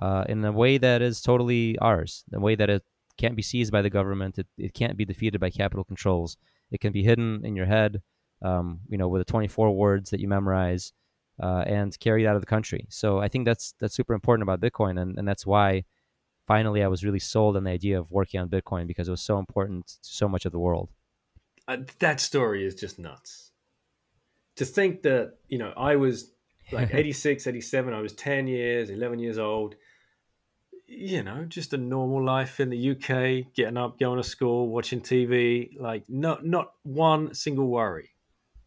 [0.00, 2.84] uh, in a way that is totally ours, the way that it
[3.16, 4.38] can't be seized by the government.
[4.38, 6.36] It, it can't be defeated by capital controls.
[6.70, 8.02] It can be hidden in your head,
[8.42, 10.92] um, you know, with the 24 words that you memorize
[11.42, 12.86] uh, and carried out of the country.
[12.90, 15.84] So I think that's that's super important about Bitcoin, and, and that's why
[16.46, 19.22] finally I was really sold on the idea of working on Bitcoin because it was
[19.22, 20.90] so important to so much of the world.
[21.68, 23.52] Uh, that story is just nuts.
[24.56, 26.32] To think that you know i was
[26.72, 29.76] like 86 87 i was 10 years 11 years old
[30.88, 35.00] you know just a normal life in the uk getting up going to school watching
[35.00, 38.10] tv like not not one single worry.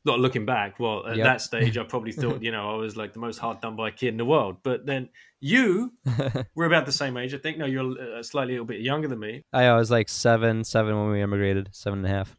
[0.04, 1.26] Not looking back well at yep.
[1.26, 3.92] that stage i probably thought you know i was like the most hard done by
[3.92, 4.58] kid in the world.
[4.64, 5.10] But then
[5.40, 5.94] you
[6.56, 7.58] were about the same age i think.
[7.58, 9.44] No you're slightly a little bit younger than me.
[9.52, 12.36] I was like seven seven when we immigrated seven and a half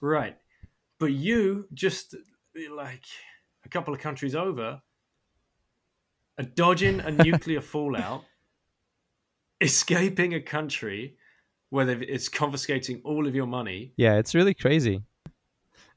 [0.00, 0.36] right
[1.00, 2.14] but you just
[2.76, 3.04] like
[3.64, 4.80] a couple of countries over,
[6.38, 8.24] are dodging a nuclear fallout,
[9.60, 11.16] escaping a country
[11.70, 13.92] where they've it's confiscating all of your money.
[13.96, 15.02] Yeah, it's really crazy.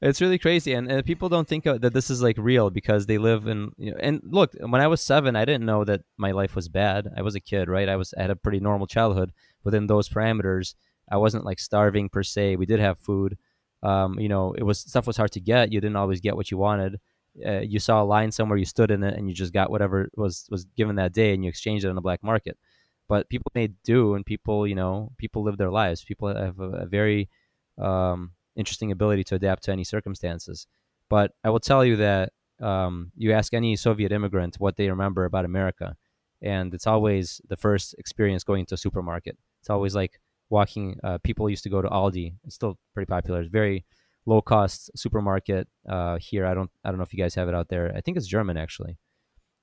[0.00, 3.16] It's really crazy, and, and people don't think that this is like real because they
[3.16, 3.72] live in.
[3.78, 6.68] You know, and look, when I was seven, I didn't know that my life was
[6.68, 7.08] bad.
[7.16, 7.88] I was a kid, right?
[7.88, 10.74] I was I had a pretty normal childhood within those parameters.
[11.10, 12.56] I wasn't like starving per se.
[12.56, 13.38] We did have food
[13.84, 15.70] um, you know, it was stuff was hard to get.
[15.70, 16.98] You didn't always get what you wanted.
[17.44, 20.08] Uh, you saw a line somewhere, you stood in it, and you just got whatever
[20.16, 22.56] was was given that day, and you exchanged it on the black market.
[23.08, 26.02] But people made do, and people, you know, people live their lives.
[26.02, 27.28] People have a, a very
[27.76, 30.66] um, interesting ability to adapt to any circumstances.
[31.10, 35.26] But I will tell you that um, you ask any Soviet immigrant what they remember
[35.26, 35.96] about America,
[36.40, 39.36] and it's always the first experience going to a supermarket.
[39.60, 40.18] It's always like
[40.50, 40.98] walking.
[41.02, 42.34] Uh, people used to go to Aldi.
[42.44, 43.40] It's still pretty popular.
[43.40, 43.84] It's very
[44.26, 46.46] low cost supermarket uh, here.
[46.46, 47.92] I don't I don't know if you guys have it out there.
[47.94, 48.96] I think it's German actually,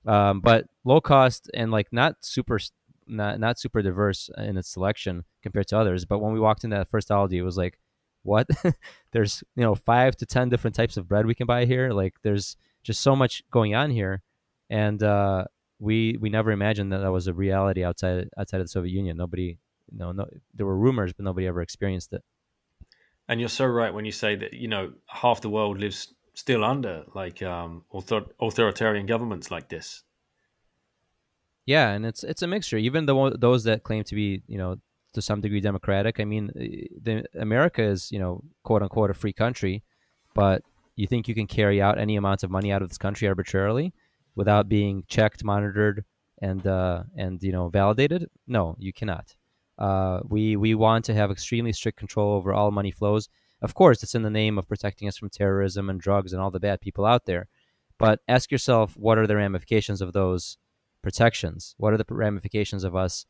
[0.05, 2.59] um, but low cost and like not super
[3.07, 6.05] not not super diverse in its selection compared to others.
[6.05, 7.79] But when we walked in that first Aldi, it was like,
[8.23, 8.47] what?
[9.11, 11.91] there's you know five to ten different types of bread we can buy here.
[11.91, 14.21] Like there's just so much going on here,
[14.69, 15.45] and uh,
[15.79, 19.17] we we never imagined that that was a reality outside outside of the Soviet Union.
[19.17, 19.57] Nobody
[19.91, 22.23] you know, no, there were rumors, but nobody ever experienced it.
[23.27, 26.63] And you're so right when you say that you know half the world lives still
[26.63, 30.03] under like um, author- authoritarian governments like this.
[31.65, 32.77] Yeah, and it's it's a mixture.
[32.77, 34.77] Even the those that claim to be, you know,
[35.13, 36.19] to some degree democratic.
[36.19, 39.83] I mean, the America is, you know, quote unquote a free country,
[40.33, 40.63] but
[40.95, 43.93] you think you can carry out any amount of money out of this country arbitrarily
[44.35, 46.03] without being checked, monitored,
[46.41, 48.29] and uh, and you know validated?
[48.47, 49.35] No, you cannot.
[49.81, 53.27] Uh, we we want to have extremely strict control over all money flows.
[53.63, 56.51] Of course, it's in the name of protecting us from terrorism and drugs and all
[56.51, 57.47] the bad people out there.
[57.97, 60.57] But ask yourself, what are the ramifications of those
[61.01, 61.73] protections?
[61.77, 63.25] What are the ramifications of us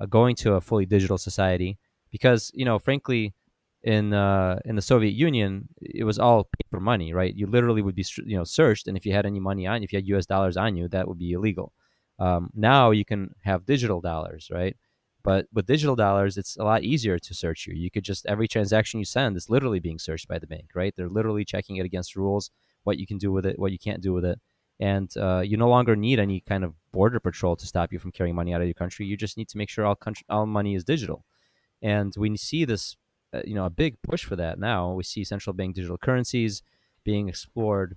[0.00, 1.76] uh, going to a fully digital society?
[2.12, 3.34] Because you know, frankly,
[3.82, 7.34] in uh, in the Soviet Union, it was all paper money, right?
[7.34, 9.86] You literally would be you know searched, and if you had any money on, you,
[9.86, 10.26] if you had U.S.
[10.26, 11.72] dollars on you, that would be illegal.
[12.20, 14.76] Um, now you can have digital dollars, right?
[15.26, 17.74] But with digital dollars, it's a lot easier to search you.
[17.74, 20.94] You could just every transaction you send is literally being searched by the bank, right?
[20.96, 22.52] They're literally checking it against rules,
[22.84, 24.38] what you can do with it, what you can't do with it,
[24.78, 28.12] and uh, you no longer need any kind of border patrol to stop you from
[28.12, 29.04] carrying money out of your country.
[29.04, 31.24] You just need to make sure all country, all money is digital,
[31.82, 32.96] and we see this
[33.34, 34.92] uh, you know a big push for that now.
[34.92, 36.62] We see central bank digital currencies
[37.02, 37.96] being explored.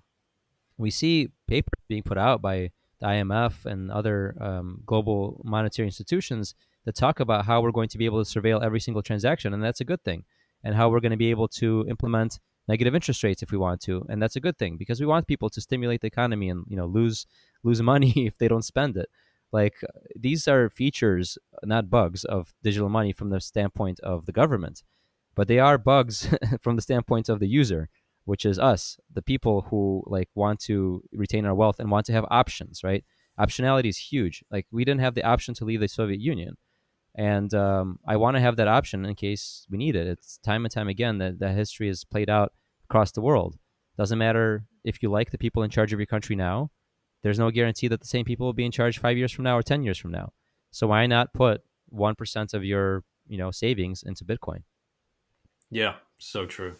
[0.79, 6.55] We see papers being put out by the IMF and other um, global monetary institutions
[6.85, 9.63] that talk about how we're going to be able to surveil every single transaction, and
[9.63, 10.23] that's a good thing,
[10.63, 13.81] and how we're going to be able to implement negative interest rates if we want
[13.81, 16.65] to, and that's a good thing because we want people to stimulate the economy and
[16.67, 17.25] you know lose
[17.63, 19.09] lose money if they don't spend it.
[19.51, 19.81] Like
[20.15, 24.83] these are features, not bugs, of digital money from the standpoint of the government
[25.39, 26.27] but they are bugs
[26.61, 27.87] from the standpoint of the user
[28.25, 32.11] which is us the people who like want to retain our wealth and want to
[32.11, 33.05] have options right?
[33.39, 34.43] Optionality is huge.
[34.51, 36.57] Like we didn't have the option to leave the soviet union
[37.15, 40.07] and um, i want to have that option in case we need it.
[40.07, 42.53] It's time and time again that that history is played out
[42.89, 43.57] across the world.
[43.97, 46.71] Doesn't matter if you like the people in charge of your country now.
[47.21, 49.57] There's no guarantee that the same people will be in charge five years from now
[49.57, 50.31] or ten years from now.
[50.71, 51.61] So why not put
[51.93, 54.63] 1% of your you know savings into bitcoin?
[55.69, 56.75] Yeah, so true.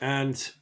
[0.00, 0.52] And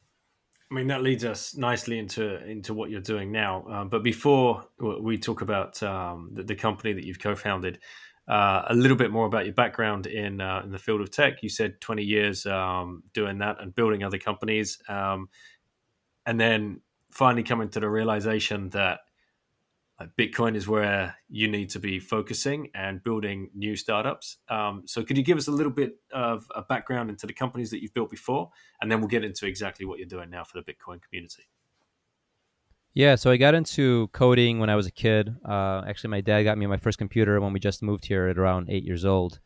[0.71, 3.65] I mean that leads us nicely into into what you're doing now.
[3.69, 7.79] Um, but before we talk about um, the, the, company that you've co-founded,
[8.31, 11.43] uh, a little bit more about your background in uh, in the field of tech.
[11.43, 15.27] You said 20 years um, doing that and building other companies, um,
[16.25, 16.79] and then
[17.11, 19.01] finally coming to the realization that
[20.17, 24.37] Bitcoin is where you need to be focusing and building new startups.
[24.47, 27.69] Um, so, could you give us a little bit of a background into the companies
[27.71, 28.49] that you've built before,
[28.81, 31.43] and then we'll get into exactly what you're doing now for the Bitcoin community.
[32.93, 35.33] Yeah, so I got into coding when I was a kid.
[35.47, 38.37] Uh, actually, my dad got me my first computer when we just moved here at
[38.37, 39.39] around eight years old,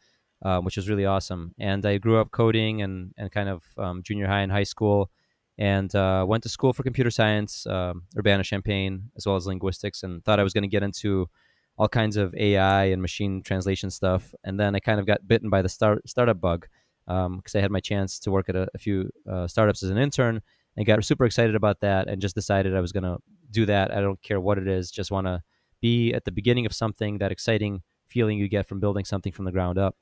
[0.44, 1.54] uh, which was really awesome.
[1.60, 5.12] And I grew up coding and and kind of um, junior high and high school
[5.60, 10.02] and uh, went to school for computer science, um, Urbana Champaign, as well as linguistics,
[10.02, 11.30] and thought I was going to get into
[11.78, 14.34] all kinds of AI and machine translation stuff.
[14.44, 16.68] And then I kind of got bitten by the start, startup bug
[17.06, 19.92] because um, I had my chance to work at a, a few uh, startups as
[19.92, 20.42] an intern
[20.76, 23.18] and got super excited about that and just decided I was going to
[23.52, 23.92] do that.
[23.92, 25.42] I don't care what it is, just want to
[25.82, 29.46] be at the beginning of something, that exciting feeling you get from building something from
[29.46, 29.96] the ground up.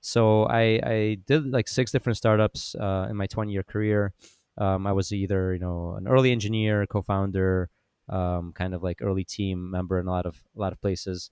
[0.00, 4.12] So I, I did like six different startups uh, in my 20 year career.
[4.58, 7.68] Um, I was either you know an early engineer, co-founder,
[8.08, 11.30] um, kind of like early team member in a lot of a lot of places.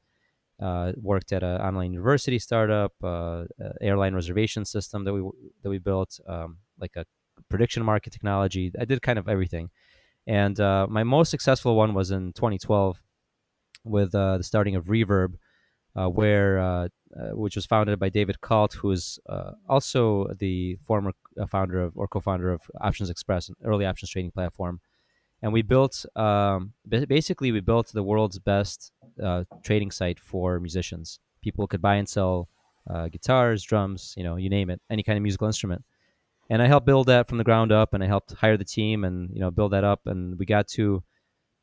[0.60, 3.44] Uh, worked at an online university startup, uh,
[3.80, 5.20] airline reservation system that we
[5.62, 7.04] that we built, um, like a
[7.48, 8.72] prediction market technology.
[8.78, 9.70] I did kind of everything,
[10.26, 13.00] and uh, my most successful one was in 2012
[13.84, 15.34] with uh, the starting of Reverb,
[15.96, 19.18] uh, where uh, uh, which was founded by David Kalt, who is
[19.68, 21.12] also the former
[21.48, 24.80] founder of or co-founder of optionsXpress, an early options trading platform.
[25.42, 28.92] And we built, um, basically, we built the world's best
[29.62, 31.20] trading site for musicians.
[31.42, 32.48] People could buy and sell
[33.12, 35.84] guitars, drums, you know, you name it, any kind of musical instrument.
[36.50, 39.04] And I helped build that from the ground up, and I helped hire the team
[39.04, 40.06] and you know build that up.
[40.06, 41.02] And we got to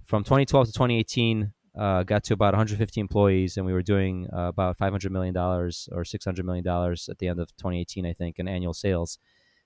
[0.06, 4.48] from 2012 to 2018 uh, got to about 150 employees, and we were doing uh,
[4.48, 8.40] about 500 million dollars or 600 million dollars at the end of 2018, I think,
[8.40, 9.18] in annual sales.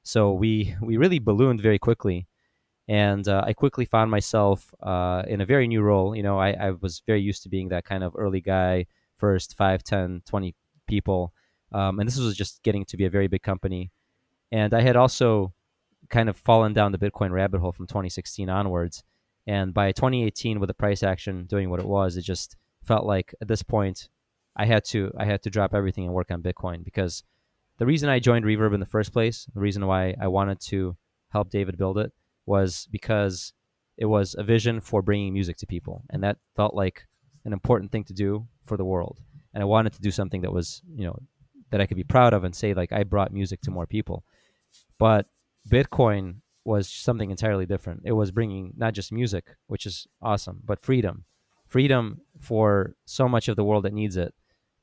[0.04, 2.28] So we we really ballooned very quickly,
[2.88, 6.16] and uh, I quickly found myself uh, in a very new role.
[6.16, 8.86] You know, I, I, was very used to being that kind of early guy,
[9.18, 10.56] first 5, 10, 20
[10.88, 11.34] people,
[11.72, 13.92] um, and this was just getting to be a very big company.
[14.52, 15.54] And I had also
[16.10, 19.04] kind of fallen down the Bitcoin rabbit hole from 2016 onwards.
[19.48, 23.34] And by 2018, with the price action doing what it was, it just felt like
[23.42, 24.10] at this point,
[24.56, 26.84] I had to I had to drop everything and work on Bitcoin.
[26.84, 27.24] Because
[27.78, 30.96] the reason I joined Reverb in the first place, the reason why I wanted to
[31.30, 32.12] help David build it,
[32.46, 33.54] was because
[33.98, 37.06] it was a vision for bringing music to people, and that felt like
[37.44, 39.20] an important thing to do for the world,
[39.54, 41.20] and I wanted to do something that was you know
[41.72, 44.24] that I could be proud of and say like I brought music to more people.
[44.98, 45.28] But
[45.70, 48.02] Bitcoin was something entirely different.
[48.06, 51.26] It was bringing not just music, which is awesome, but freedom,
[51.68, 54.34] freedom for so much of the world that needs it.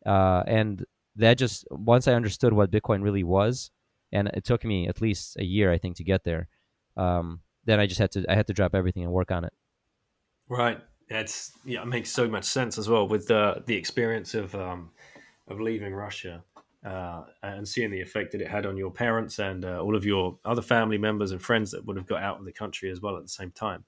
[0.07, 0.85] Uh, and
[1.17, 3.71] that just once I understood what Bitcoin really was,
[4.13, 6.49] and it took me at least a year, I think, to get there.
[6.97, 9.53] Um, then I just had to I had to drop everything and work on it.
[10.49, 10.81] Right.
[11.09, 14.91] That's yeah, it makes so much sense as well with the the experience of um,
[15.49, 16.43] of leaving Russia
[16.85, 20.05] uh, and seeing the effect that it had on your parents and uh, all of
[20.05, 23.01] your other family members and friends that would have got out of the country as
[23.01, 23.85] well at the same time.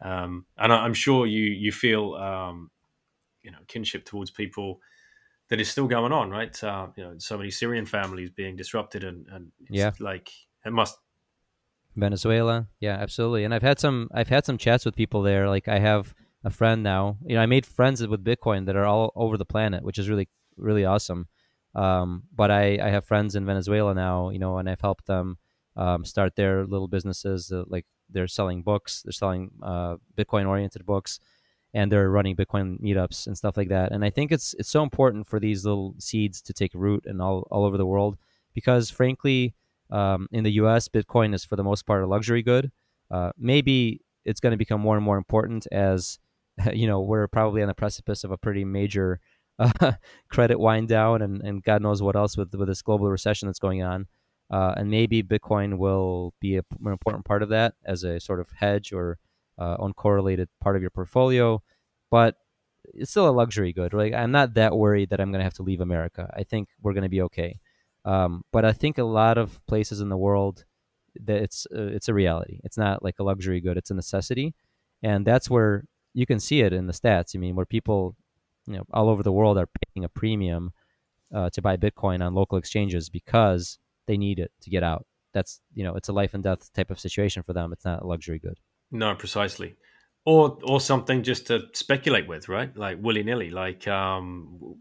[0.00, 2.70] Um, and I, am sure you you feel um,
[3.42, 4.80] you know kinship towards people
[5.50, 6.62] that is still going on, right?
[6.62, 10.30] Uh, you know, so many Syrian families being disrupted, and, and yeah, like
[10.64, 10.96] it must.
[11.96, 13.42] Venezuela, yeah, absolutely.
[13.42, 15.48] And I've had some I've had some chats with people there.
[15.48, 16.14] Like I have
[16.44, 17.16] a friend now.
[17.26, 20.08] You know, I made friends with Bitcoin that are all over the planet, which is
[20.08, 21.26] really really awesome.
[21.74, 24.30] Um, but I I have friends in Venezuela now.
[24.30, 25.38] You know, and I've helped them
[25.76, 27.52] um, start their little businesses.
[27.52, 31.20] Uh, like they're selling books, they're selling uh, Bitcoin oriented books
[31.74, 33.92] and they're running Bitcoin meetups and stuff like that.
[33.92, 37.20] And I think it's it's so important for these little seeds to take root and
[37.20, 38.16] all all over the world
[38.54, 39.54] because, frankly,
[39.90, 42.70] um, in the U.S., Bitcoin is for the most part a luxury good.
[43.10, 46.18] Uh, maybe it's going to become more and more important as
[46.72, 49.20] you know we're probably on the precipice of a pretty major
[49.58, 49.92] uh,
[50.28, 53.58] credit wind down and, and God knows what else with with this global recession that's
[53.58, 54.06] going on.
[54.50, 58.40] Uh, and maybe Bitcoin will be a more important part of that as a sort
[58.40, 59.18] of hedge or
[59.58, 61.62] uh, uncorrelated part of your portfolio,
[62.10, 62.36] but
[62.94, 63.92] it's still a luxury good.
[63.92, 64.14] Right?
[64.14, 66.32] I'm not that worried that I'm going to have to leave America.
[66.34, 67.58] I think we're going to be okay.
[68.04, 70.64] Um, but I think a lot of places in the world
[71.24, 72.60] that it's uh, it's a reality.
[72.64, 73.76] It's not like a luxury good.
[73.76, 74.54] It's a necessity,
[75.02, 75.84] and that's where
[76.14, 77.34] you can see it in the stats.
[77.34, 78.16] I mean, where people,
[78.68, 80.72] you know, all over the world are paying a premium
[81.34, 85.06] uh, to buy Bitcoin on local exchanges because they need it to get out.
[85.32, 87.72] That's you know, it's a life and death type of situation for them.
[87.72, 88.58] It's not a luxury good.
[88.90, 89.76] No, precisely.
[90.24, 92.74] Or or something just to speculate with, right?
[92.76, 93.50] Like willy nilly.
[93.50, 94.76] Like um,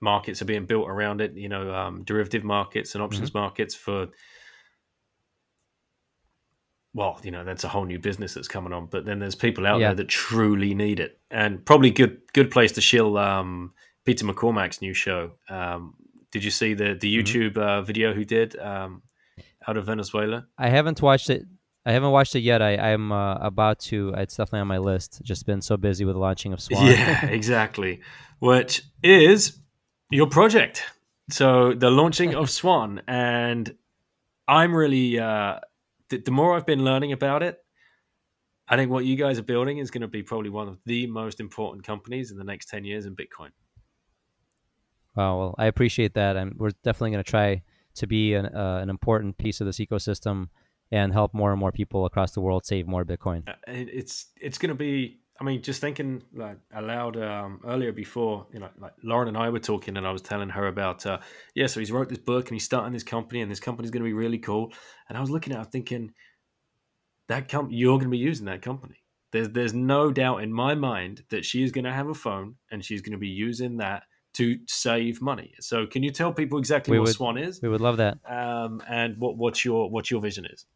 [0.00, 1.34] markets are being built around it.
[1.36, 3.38] You know, um, derivative markets and options mm-hmm.
[3.38, 4.08] markets for.
[6.94, 8.86] Well, you know, that's a whole new business that's coming on.
[8.86, 9.88] But then there's people out yeah.
[9.88, 13.72] there that truly need it, and probably good good place to shill um,
[14.04, 15.32] Peter McCormack's new show.
[15.48, 15.94] Um,
[16.30, 17.26] did you see the the mm-hmm.
[17.26, 17.60] YouTube mm-hmm.
[17.60, 19.02] uh, video he did um,
[19.66, 20.46] out of Venezuela?
[20.56, 21.44] I haven't watched it.
[21.84, 22.62] I haven't watched it yet.
[22.62, 24.14] I, I'm uh, about to.
[24.16, 25.20] It's definitely on my list.
[25.24, 26.86] Just been so busy with the launching of Swan.
[26.86, 28.00] Yeah, exactly.
[28.38, 29.58] Which is
[30.10, 30.84] your project.
[31.30, 33.74] So the launching of Swan, and
[34.46, 35.18] I'm really.
[35.18, 35.58] Uh,
[36.10, 37.58] the, the more I've been learning about it,
[38.66, 41.06] I think what you guys are building is going to be probably one of the
[41.06, 43.50] most important companies in the next ten years in Bitcoin.
[45.14, 45.38] Wow.
[45.38, 47.62] Well, I appreciate that, and we're definitely going to try
[47.94, 50.48] to be an, uh, an important piece of this ecosystem
[50.90, 53.48] and help more and more people across the world save more Bitcoin.
[53.48, 55.20] Uh, it's it's going to be.
[55.40, 59.48] I mean, just thinking like aloud um, earlier before, you know, like Lauren and I
[59.48, 61.18] were talking, and I was telling her about, uh,
[61.54, 64.02] yeah, so he's wrote this book and he's starting this company, and this company's going
[64.02, 64.72] to be really cool.
[65.08, 66.12] And I was looking at, it, thinking,
[67.28, 69.02] that com- you're going to be using that company.
[69.32, 72.54] There's there's no doubt in my mind that she is going to have a phone
[72.70, 74.04] and she's going to be using that
[74.34, 75.54] to save money.
[75.58, 77.60] So, can you tell people exactly we what would, Swan is?
[77.60, 78.18] We would love that.
[78.28, 80.66] Um, and what what's your what your vision is?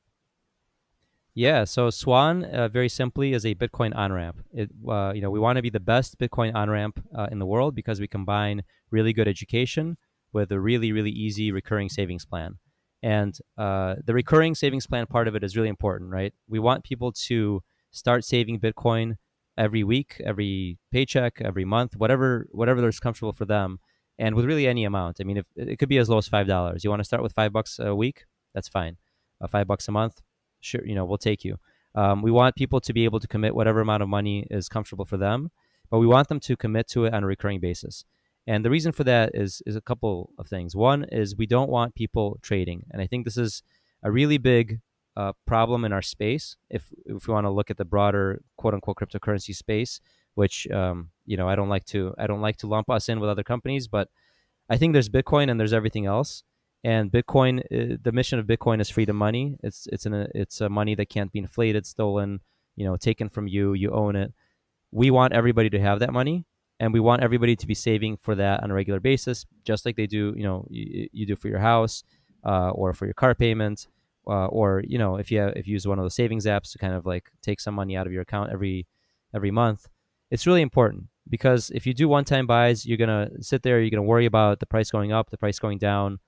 [1.39, 4.45] Yeah, so Swan, uh, very simply, is a Bitcoin on ramp.
[4.53, 7.39] It, uh, you know, we want to be the best Bitcoin on ramp uh, in
[7.39, 9.99] the world because we combine really good education
[10.33, 12.59] with a really, really easy recurring savings plan.
[13.05, 16.35] And uh, the recurring savings plan part of it is really important, right?
[16.49, 17.63] We want people to
[17.93, 19.15] start saving Bitcoin
[19.57, 23.79] every week, every paycheck, every month, whatever, whatever there's comfortable for them,
[24.19, 25.19] and with really any amount.
[25.21, 26.83] I mean, if it could be as low as five dollars.
[26.83, 28.25] You want to start with five bucks a week?
[28.55, 28.97] That's fine.
[29.41, 30.21] Uh, five bucks a month,
[30.61, 31.57] sure, you know, we'll take you.
[31.95, 35.05] Um, we want people to be able to commit whatever amount of money is comfortable
[35.05, 35.51] for them,
[35.91, 38.05] but we want them to commit to it on a recurring basis.
[38.47, 40.75] And the reason for that is is a couple of things.
[40.75, 43.63] One is we don't want people trading, and I think this is
[44.03, 44.81] a really big
[45.17, 46.57] uh, problem in our space.
[46.71, 50.01] If if we want to look at the broader quote unquote cryptocurrency space,
[50.35, 53.21] which um, you know I don't like to I don't like to lump us in
[53.21, 54.09] with other companies, but
[54.71, 56.43] I think there's Bitcoin and there's everything else.
[56.85, 59.57] And Bitcoin, uh, the mission of Bitcoin is freedom money.
[59.63, 62.41] It's it's an it's a money that can't be inflated, stolen,
[62.77, 63.75] you know, taken from you.
[63.75, 64.33] You own it.
[64.93, 66.47] We want everybody to have that money,
[66.81, 69.97] and we want everybody to be saving for that on a regular basis, just like
[69.97, 72.05] they do, you know, you, you do for your house
[72.45, 73.89] uh, or for your car payment,
[74.29, 76.73] uh, or you know, if you have, if you use one of those savings apps
[76.73, 78.87] to kind of like take some money out of your account every
[79.35, 79.89] every month.
[80.31, 84.03] It's really important because if you do one-time buys, you're gonna sit there, you're gonna
[84.03, 86.21] worry about the price going up, the price going down.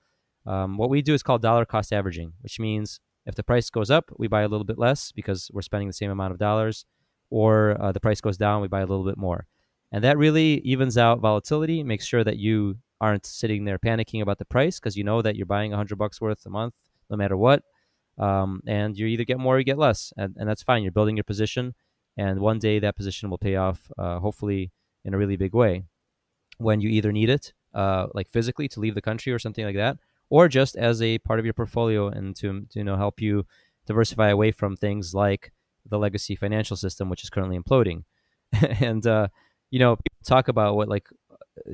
[0.45, 3.91] Um, what we do is called dollar cost averaging, which means if the price goes
[3.91, 6.85] up, we buy a little bit less because we're spending the same amount of dollars,
[7.29, 9.45] or uh, the price goes down, we buy a little bit more,
[9.91, 14.37] and that really evens out volatility, makes sure that you aren't sitting there panicking about
[14.37, 16.75] the price because you know that you're buying 100 bucks worth a month
[17.09, 17.63] no matter what
[18.19, 20.83] um, and you either get more or you get less and, and that's fine.
[20.83, 21.73] You're building your position
[22.15, 24.71] and one day that position will pay off uh, hopefully
[25.03, 25.83] in a really big way.
[26.59, 29.75] When you either need it uh, like physically to leave the country or something like
[29.75, 29.97] that
[30.31, 33.45] or just as a part of your portfolio and to, to you know help you
[33.85, 35.51] diversify away from things like
[35.87, 38.03] the legacy financial system which is currently imploding.
[38.81, 39.27] And uh,
[39.69, 41.07] you know people talk about what like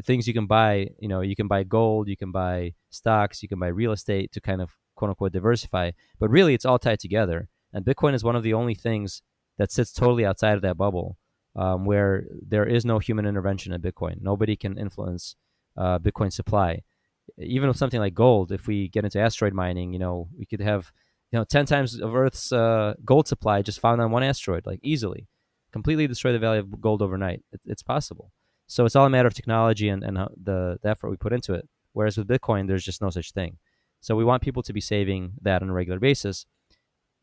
[0.04, 3.50] things you can buy you know you can buy gold you can buy stocks you
[3.50, 5.92] can buy real estate to kind of quote unquote diversify.
[6.20, 7.48] But really it's all tied together.
[7.74, 9.22] And bitcoin is one of the only things
[9.58, 11.18] that sits totally outside of that bubble
[11.56, 14.22] um, where there is no human intervention in bitcoin.
[14.22, 15.36] Nobody can influence
[15.78, 16.82] uh, bitcoin supply
[17.38, 20.62] even with something like gold if we get into asteroid mining you know we could
[20.62, 20.92] have
[21.32, 24.80] you know 10 times of earth's uh, gold supply just found on one asteroid like
[24.82, 25.28] easily
[25.72, 28.32] completely destroy the value of gold overnight it, it's possible
[28.68, 31.54] so it's all a matter of technology and, and the, the effort we put into
[31.54, 31.68] it.
[31.94, 33.58] Whereas with Bitcoin, there's just no such thing.
[34.02, 36.46] So we want people to be saving that on a regular basis.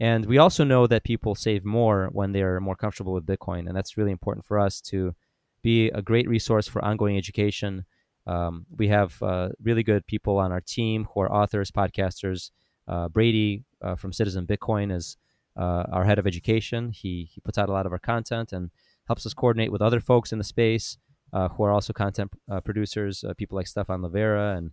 [0.01, 3.69] And we also know that people save more when they're more comfortable with Bitcoin.
[3.69, 5.15] And that's really important for us to
[5.63, 7.85] be a great resource for ongoing education.
[8.27, 12.51] Um, we have uh, really good people on our team who are authors, podcasters.
[12.87, 15.17] Uh, Brady uh, from Citizen Bitcoin is
[15.57, 16.91] uh, our head of education.
[16.91, 18.71] He, he puts out a lot of our content and
[19.07, 20.99] helps us coordinate with other folks in the space
[21.33, 24.71] uh, who are also content uh, producers, people like Stefan Livera and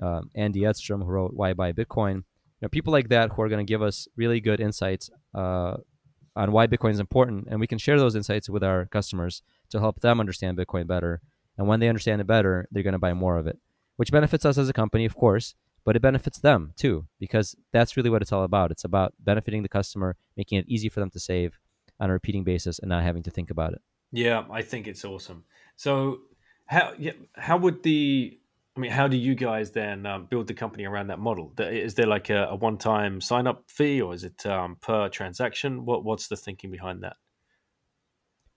[0.00, 2.16] um, Andy Edstrom, who wrote Why Buy Bitcoin.
[2.16, 6.52] You know, people like that who are going to give us really good insights on
[6.52, 10.00] why Bitcoin is important, and we can share those insights with our customers to help
[10.00, 11.20] them understand Bitcoin better.
[11.58, 13.58] And when they understand it better, they're going to buy more of it,
[13.96, 17.96] which benefits us as a company, of course, but it benefits them too, because that's
[17.96, 18.70] really what it's all about.
[18.70, 21.58] It's about benefiting the customer, making it easy for them to save
[22.00, 23.82] on a repeating basis and not having to think about it.
[24.12, 25.44] Yeah, I think it's awesome.
[25.76, 26.20] So
[26.66, 26.94] how
[27.34, 28.38] how would the
[28.76, 31.52] I mean, how do you guys then um, build the company around that model?
[31.58, 35.84] Is there like a, a one-time sign-up fee, or is it um, per transaction?
[35.84, 37.16] What What's the thinking behind that?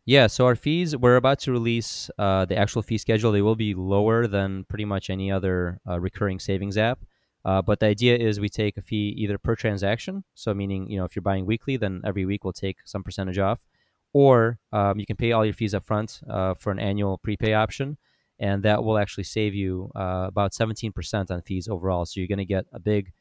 [0.06, 3.32] Yeah, so our fees, we're about to release uh, the actual fee schedule.
[3.32, 7.00] They will be lower than pretty much any other uh, recurring savings app.
[7.44, 10.24] Uh, but the idea is we take a fee either per transaction.
[10.36, 13.40] So, meaning, you know, if you're buying weekly, then every week we'll take some percentage
[13.40, 13.66] off
[14.16, 17.54] or um, you can pay all your fees up front uh, for an annual prepay
[17.54, 17.98] option
[18.40, 22.38] and that will actually save you uh, about 17% on fees overall so you're going
[22.38, 23.12] to get a big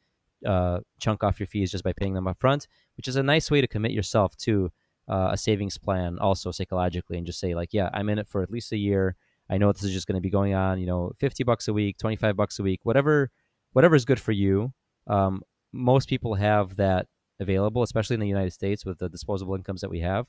[0.45, 3.51] uh, chunk off your fees just by paying them up front which is a nice
[3.51, 4.71] way to commit yourself to
[5.07, 8.41] uh, a savings plan also psychologically and just say like yeah i'm in it for
[8.41, 9.15] at least a year
[9.49, 11.73] i know this is just going to be going on you know 50 bucks a
[11.73, 13.29] week 25 bucks a week whatever
[13.73, 14.73] whatever is good for you
[15.07, 15.41] um,
[15.71, 17.07] most people have that
[17.39, 20.25] available especially in the united states with the disposable incomes that we have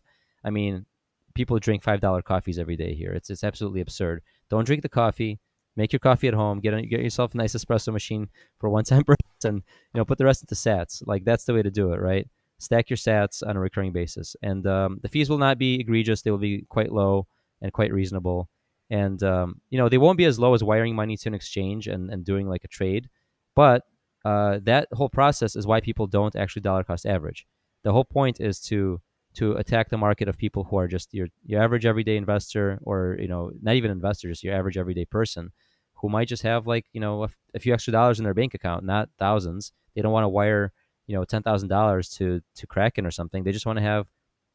[0.47, 0.87] I mean,
[1.35, 3.13] people drink five dollar coffees every day here.
[3.13, 4.23] It's it's absolutely absurd.
[4.49, 5.41] Don't drink the coffee.
[5.75, 6.61] Make your coffee at home.
[6.61, 9.03] Get a, get yourself a nice espresso machine for one time
[9.45, 11.03] and you know put the rest into Sats.
[11.07, 12.29] Like that's the way to do it, right?
[12.59, 16.23] Stack your Sats on a recurring basis, and um, the fees will not be egregious.
[16.23, 17.27] They will be quite low
[17.61, 18.49] and quite reasonable,
[18.91, 21.87] and um, you know they won't be as low as wiring money to an exchange
[21.87, 23.09] and and doing like a trade,
[23.55, 23.83] but
[24.25, 27.47] uh, that whole process is why people don't actually dollar cost average.
[27.85, 29.01] The whole point is to
[29.37, 33.17] to attack the market of people who are just your your average everyday investor or
[33.21, 35.53] you know not even investor just your average everyday person
[35.95, 38.55] who might just have like you know a, a few extra dollars in their bank
[38.55, 40.73] account not thousands they don't want to wire
[41.07, 44.07] you know $10,000 to to Kraken or something they just want to have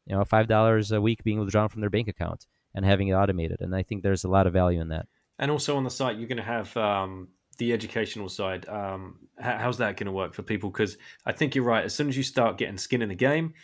[0.06, 3.60] you know $5 a week being withdrawn from their bank account and having it automated
[3.60, 5.06] and I think there's a lot of value in that.
[5.38, 7.28] And also on the site you're going to have um,
[7.58, 10.70] the educational side um, how's that going to work for people?
[10.70, 10.96] Because
[11.26, 13.54] I think you're right as soon as you start getting skin in the game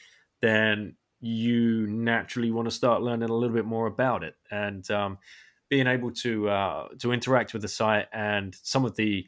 [0.40, 4.34] then you naturally want to start learning a little bit more about it.
[4.50, 5.18] And um,
[5.68, 9.26] being able to uh, to interact with the site and some of the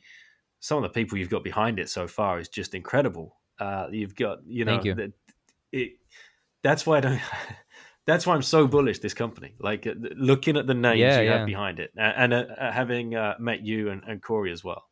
[0.61, 3.37] some of the people you've got behind it so far is just incredible.
[3.61, 4.95] Uh, you've got you know you.
[4.95, 5.13] The,
[5.73, 5.93] it,
[6.63, 7.21] that's why I don't.
[8.07, 9.55] that's why I'm so bullish this company.
[9.61, 11.39] Like uh, looking at the names yeah, you yeah.
[11.39, 14.85] have behind it, and uh, uh, having uh, met you and, and Corey as well.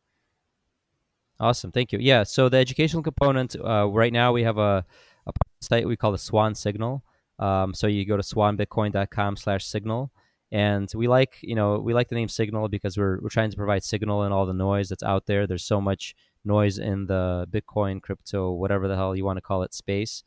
[1.39, 1.99] Awesome, thank you.
[1.99, 4.85] Yeah, so the educational component uh, right now we have a
[5.25, 7.03] a site we call the Swan Signal.
[7.39, 10.11] Um, so you go to swanbitcoin.com slash signal.
[10.51, 13.57] And we like, you know, we like the name Signal because we're, we're trying to
[13.57, 15.45] provide signal in all the noise that's out there.
[15.45, 16.15] There's so much
[16.45, 20.23] noise in the Bitcoin, crypto, whatever the hell you want to call it, space.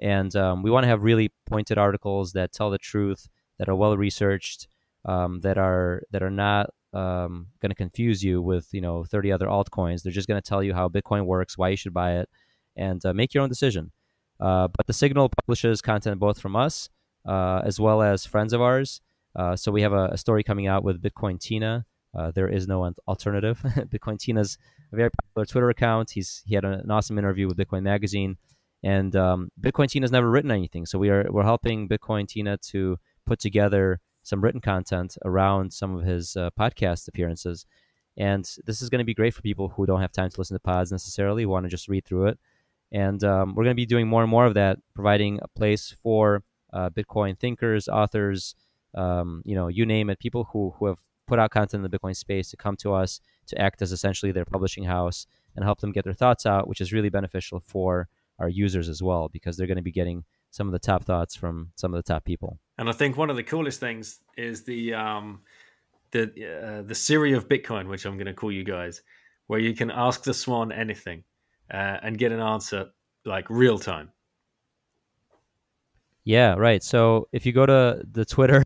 [0.00, 3.74] And um, we want to have really pointed articles that tell the truth, that are
[3.74, 4.68] well researched,
[5.04, 9.32] um, that are that are not um, going to confuse you with you know 30
[9.32, 10.02] other altcoins.
[10.02, 12.28] They're just going to tell you how Bitcoin works, why you should buy it,
[12.76, 13.92] and uh, make your own decision.
[14.38, 16.90] Uh, but the Signal publishes content both from us
[17.26, 19.00] uh, as well as friends of ours.
[19.34, 21.84] Uh, so we have a, a, story coming out with Bitcoin Tina.
[22.16, 23.60] Uh, there is no alternative.
[23.64, 24.56] Bitcoin Tina's
[24.92, 26.10] a very popular Twitter account.
[26.10, 28.38] He's he had an awesome interview with Bitcoin Magazine,
[28.82, 30.86] and um, Bitcoin Tina's never written anything.
[30.86, 35.94] So we are we're helping Bitcoin Tina to put together some written content around some
[35.94, 37.66] of his uh, podcast appearances.
[38.16, 40.56] And this is going to be great for people who don't have time to listen
[40.56, 42.38] to pods necessarily, want to just read through it.
[42.90, 45.94] And um, we're going to be doing more and more of that, providing a place
[46.02, 46.42] for
[46.72, 48.54] uh, Bitcoin thinkers, authors,
[48.94, 51.98] um, you know, you name it, people who, who have put out content in the
[51.98, 55.80] Bitcoin space to come to us to act as essentially their publishing house and help
[55.80, 58.08] them get their thoughts out, which is really beneficial for
[58.38, 61.34] our users as well, because they're going to be getting some of the top thoughts
[61.34, 62.58] from some of the top people.
[62.78, 65.40] And I think one of the coolest things is the um,
[66.10, 69.02] the uh, the Siri of Bitcoin, which I'm going to call you guys,
[69.46, 71.24] where you can ask the Swan anything
[71.72, 72.90] uh, and get an answer
[73.24, 74.10] like real time.
[76.24, 76.82] Yeah, right.
[76.82, 78.64] So if you go to the Twitter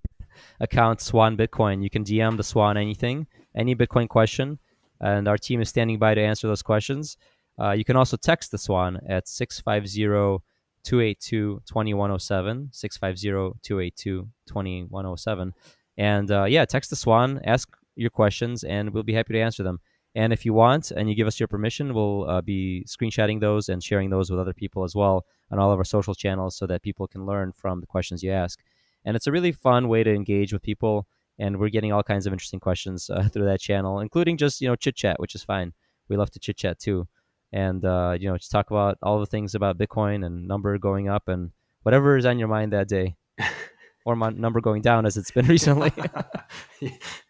[0.60, 4.58] account Swan Bitcoin, you can DM the Swan anything, any Bitcoin question,
[5.00, 7.16] and our team is standing by to answer those questions.
[7.60, 10.42] Uh, you can also text the Swan at 650
[10.82, 15.54] 282 2107, 650 282 2107.
[15.98, 19.62] And uh, yeah, text the Swan, ask your questions, and we'll be happy to answer
[19.62, 19.80] them.
[20.14, 23.68] And if you want and you give us your permission, we'll uh, be screenshotting those
[23.68, 26.66] and sharing those with other people as well on all of our social channels so
[26.66, 28.60] that people can learn from the questions you ask.
[29.04, 31.06] And it's a really fun way to engage with people.
[31.38, 34.68] And we're getting all kinds of interesting questions uh, through that channel, including just, you
[34.68, 35.72] know, chit chat, which is fine.
[36.08, 37.06] We love to chit chat too
[37.52, 41.08] and uh, you know just talk about all the things about Bitcoin and number going
[41.08, 41.50] up and
[41.82, 43.16] whatever is on your mind that day,
[44.04, 45.92] or my number going down as it's been recently.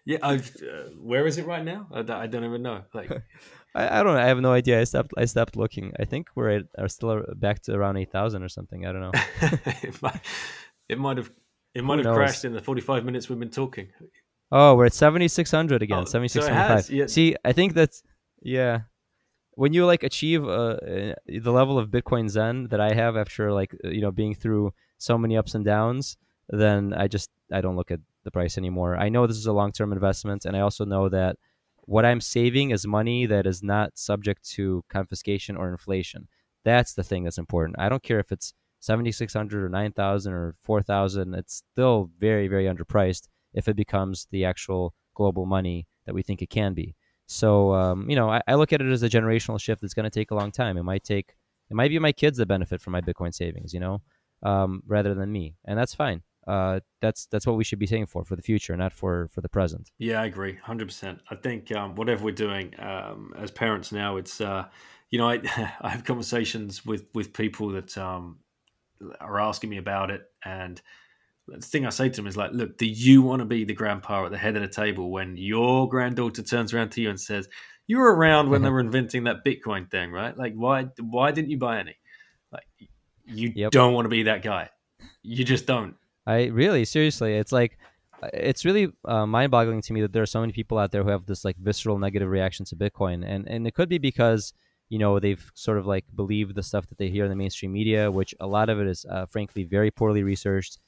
[0.05, 1.87] yeah, I've, uh, where is it right now?
[1.93, 2.83] I, I don't even know.
[2.93, 3.11] Like,
[3.75, 4.17] I, I, don't.
[4.17, 4.81] I have no idea.
[4.81, 5.13] I stopped.
[5.17, 5.93] I stopped looking.
[5.99, 8.87] I think we're at, are still back to around eight thousand or something.
[8.87, 9.13] I don't know.
[9.83, 10.21] it, might,
[10.89, 11.31] it might have.
[11.75, 12.17] It might Who have knows?
[12.17, 13.89] crashed in the forty-five minutes we've been talking.
[14.53, 15.99] Oh, we're at seventy-six hundred again.
[15.99, 16.85] Oh, seventy-six twenty-five.
[16.85, 17.07] So yeah.
[17.07, 18.03] See, I think that's
[18.43, 18.81] yeah
[19.61, 23.53] when you like achieve uh, uh, the level of Bitcoin Zen that I have after
[23.53, 26.17] like uh, you know being through so many ups and downs,
[26.49, 28.97] then I just I don't look at the price anymore.
[28.97, 31.37] I know this is a long term investment, and I also know that
[31.83, 36.29] what I'm saving is money that is not subject to confiscation or inflation.
[36.65, 37.79] That's the thing that's important.
[37.79, 41.35] I don't care if it's seventy six hundred or nine thousand or four thousand.
[41.35, 46.43] It's still very very underpriced if it becomes the actual global money that we think
[46.43, 46.97] it can be.
[47.27, 50.05] So um, you know, I, I, look at it as a generational shift that's going
[50.05, 50.77] to take a long time.
[50.77, 51.37] It might take,
[51.71, 54.03] it might be my kids that benefit from my Bitcoin savings, you know,
[54.43, 56.23] um, rather than me, and that's fine.
[56.49, 59.43] Uh, that's that's what we should be saying for for the future, not for for
[59.43, 59.93] the present.
[59.99, 61.21] Yeah, I agree, hundred percent.
[61.31, 64.65] I think um, whatever we're doing um, as parents now, it's uh,
[65.11, 65.41] you know, I,
[65.81, 68.39] I have conversations with with people that um,
[69.21, 70.81] are asking me about it, and
[71.49, 73.75] the thing I say to them is like, look, do you want to be the
[73.75, 77.21] grandpa at the head of the table when your granddaughter turns around to you and
[77.21, 77.49] says,
[77.87, 80.37] "You were around when they were inventing that Bitcoin thing, right?
[80.37, 81.97] Like, why why didn't you buy any?
[82.53, 82.67] Like,
[83.27, 83.73] you yep.
[83.73, 84.71] don't want to be that guy.
[85.23, 85.97] You just don't.
[86.27, 87.79] I really seriously, it's like
[88.33, 91.09] it's really uh, mind-boggling to me that there are so many people out there who
[91.09, 94.53] have this like visceral negative reaction to Bitcoin, and and it could be because
[94.91, 97.73] you know they've sort of like believed the stuff that they hear in the mainstream
[97.73, 100.79] media, which a lot of it is uh, frankly very poorly researched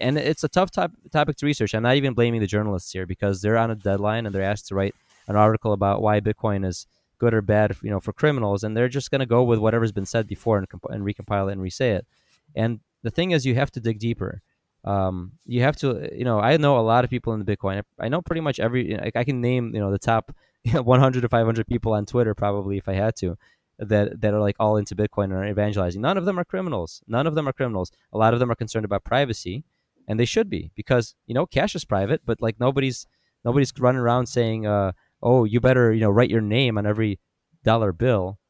[0.00, 1.74] and it's a tough top, topic to research.
[1.74, 4.68] I'm not even blaming the journalists here because they're on a deadline and they're asked
[4.68, 4.94] to write
[5.28, 6.86] an article about why Bitcoin is
[7.18, 9.92] good or bad, you know, for criminals, and they're just going to go with whatever's
[9.92, 12.06] been said before and, comp- and recompile it and resay it.
[12.54, 14.42] And the thing is, you have to dig deeper.
[14.84, 17.82] Um, you have to, you know, I know a lot of people in the Bitcoin.
[17.98, 18.98] I know pretty much every.
[19.14, 20.34] I can name, you know, the top
[20.72, 23.36] 100 to 500 people on Twitter probably if I had to
[23.78, 26.02] that that are like all into Bitcoin and are evangelizing.
[26.02, 27.02] None of them are criminals.
[27.06, 27.90] None of them are criminals.
[28.12, 29.64] A lot of them are concerned about privacy
[30.10, 33.06] and they should be because you know cash is private, but like nobody's
[33.44, 34.90] nobody's running around saying, uh,
[35.22, 37.20] "Oh, you better you know write your name on every
[37.62, 38.40] dollar bill,"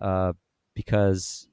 [0.00, 0.32] uh,
[0.74, 1.46] because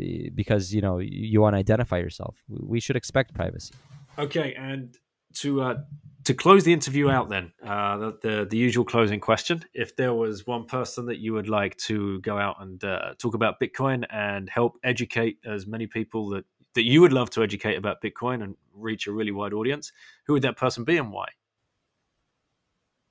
[0.00, 2.42] eh, because you know you want to identify yourself.
[2.48, 3.74] We should expect privacy.
[4.18, 4.96] Okay, and
[5.34, 5.78] to uh,
[6.24, 10.14] to close the interview out, then uh, the, the, the usual closing question: If there
[10.14, 14.04] was one person that you would like to go out and uh, talk about Bitcoin
[14.10, 18.42] and help educate as many people that that you would love to educate about Bitcoin
[18.42, 19.92] and reach a really wide audience,
[20.26, 21.26] who would that person be and why?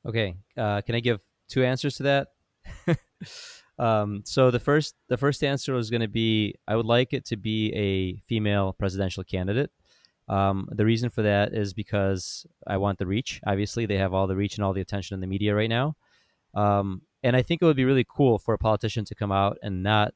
[0.05, 2.27] Okay, uh, can I give two answers to that?
[3.79, 7.25] um, so the first the first answer was going to be I would like it
[7.25, 9.69] to be a female presidential candidate.
[10.31, 13.41] Um, the reason for that is because I want the reach.
[13.45, 15.95] Obviously, they have all the reach and all the attention in the media right now.
[16.53, 19.57] Um, and I think it would be really cool for a politician to come out
[19.61, 20.13] and not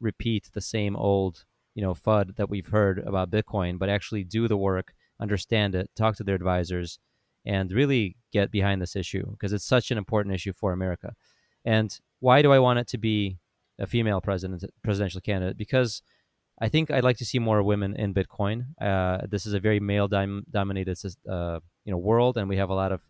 [0.00, 4.48] repeat the same old, you know, FUD that we've heard about Bitcoin, but actually do
[4.48, 6.98] the work, understand it, talk to their advisors,
[7.44, 11.12] and really get behind this issue because it's such an important issue for America.
[11.66, 13.36] And why do I want it to be
[13.78, 15.58] a female president presidential candidate?
[15.58, 16.00] Because
[16.60, 18.66] I think I'd like to see more women in Bitcoin.
[18.80, 20.98] Uh, this is a very male dominated
[21.28, 23.02] uh, you know world, and we have a lot of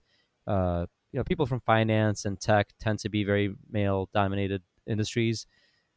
[0.47, 5.47] uh, you know people from finance and tech tend to be very male dominated industries,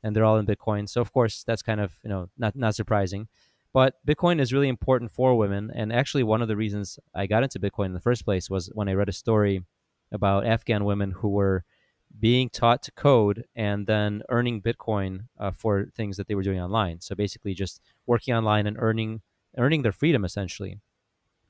[0.03, 0.89] and they're all in Bitcoin.
[0.89, 3.27] So of course that's kind of you know not not surprising.
[3.73, 7.43] But Bitcoin is really important for women, and actually one of the reasons I got
[7.43, 9.63] into Bitcoin in the first place was when I read a story
[10.11, 11.63] about Afghan women who were
[12.19, 16.59] being taught to code and then earning Bitcoin uh, for things that they were doing
[16.59, 16.99] online.
[17.01, 19.21] So basically, just working online and earning
[19.57, 20.79] earning their freedom essentially.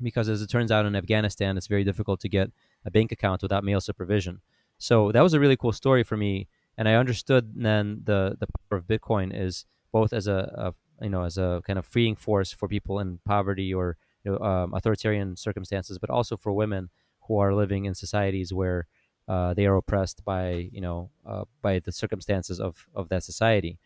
[0.02, 2.52] Because as it turns out in Afghanistan, it's very difficult to get
[2.86, 4.42] a bank account without male supervision.
[4.78, 6.48] So that was a really cool story for me,
[6.78, 11.10] and I understood then the the power of Bitcoin is both as a, a you
[11.10, 14.74] know as a kind of freeing force for people in poverty or you know, um,
[14.74, 16.90] authoritarian circumstances, but also for women
[17.28, 18.88] who are living in societies where
[19.28, 23.78] uh, they are oppressed by you know uh, by the circumstances of of that society.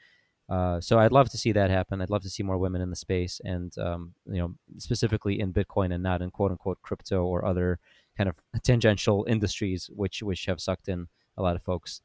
[0.50, 2.02] Uh, so I'd love to see that happen.
[2.02, 5.54] I'd love to see more women in the space, and um, you know specifically in
[5.54, 7.80] Bitcoin and not in quote unquote crypto or other
[8.18, 12.02] kind of tangential industries, which which have sucked in a lot of folks.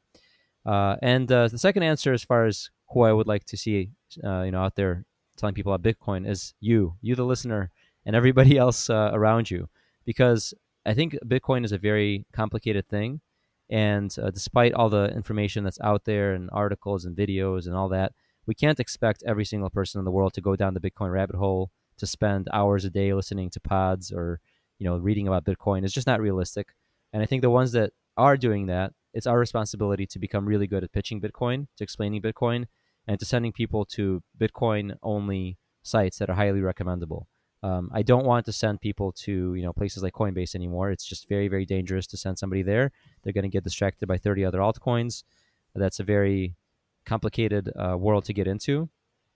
[0.65, 3.91] Uh, and uh, the second answer, as far as who I would like to see,
[4.23, 5.05] uh, you know, out there
[5.37, 7.71] telling people about Bitcoin, is you, you the listener,
[8.05, 9.69] and everybody else around you,
[10.05, 10.53] because
[10.85, 13.21] I think Bitcoin is a very complicated thing
[13.69, 17.89] and uh, despite all the information that's out there and articles and videos and all
[17.89, 18.13] that,
[18.45, 21.35] we can't expect every single person in the world to go down the Bitcoin rabbit
[21.35, 24.39] hole to spend hours a day listening to pods or
[24.79, 25.83] you know reading about Bitcoin.
[25.83, 26.69] It's just not realistic.
[27.11, 30.67] And I think the ones that are doing that, it's our responsibility to become really
[30.67, 32.65] good at pitching Bitcoin, to explaining Bitcoin,
[33.07, 37.27] and to sending people to Bitcoin only sites that are highly recommendable.
[37.63, 40.91] Um, I don't want to send people to you know places like Coinbase anymore.
[40.91, 42.91] It's just very very dangerous to send somebody there.
[43.23, 45.23] They're going to get distracted by 30 other altcoins.
[45.75, 46.55] That's a very
[47.05, 48.89] complicated uh, world to get into.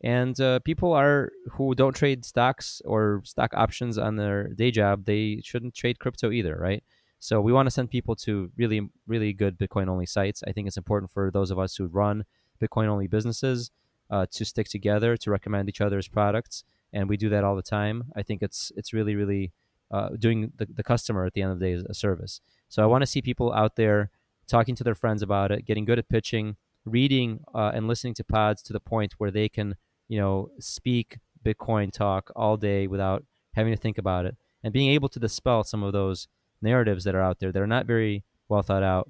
[0.04, 5.06] And uh, people are who don't trade stocks or stock options on their day job.
[5.06, 6.84] They shouldn't trade crypto either, right?
[7.20, 10.44] So we want to send people to really really good Bitcoin only sites.
[10.48, 12.26] I think it's important for those of us who run
[12.62, 13.72] Bitcoin only businesses
[14.10, 16.64] uh, to stick together to recommend each other's products
[16.94, 18.06] and we do that all the time.
[18.16, 19.54] I think it's it's really really
[19.92, 22.42] uh, doing the, the customer at the end of the day a service.
[22.70, 24.10] So I want to see people out there
[24.48, 28.24] talking to their friends about it, getting good at pitching, reading uh, and listening to
[28.24, 29.76] pods to the point where they can
[30.08, 33.24] you know speak Bitcoin talk all day without
[33.56, 36.28] having to think about it, and being able to dispel some of those
[36.62, 39.10] narratives that are out there that are not very well thought out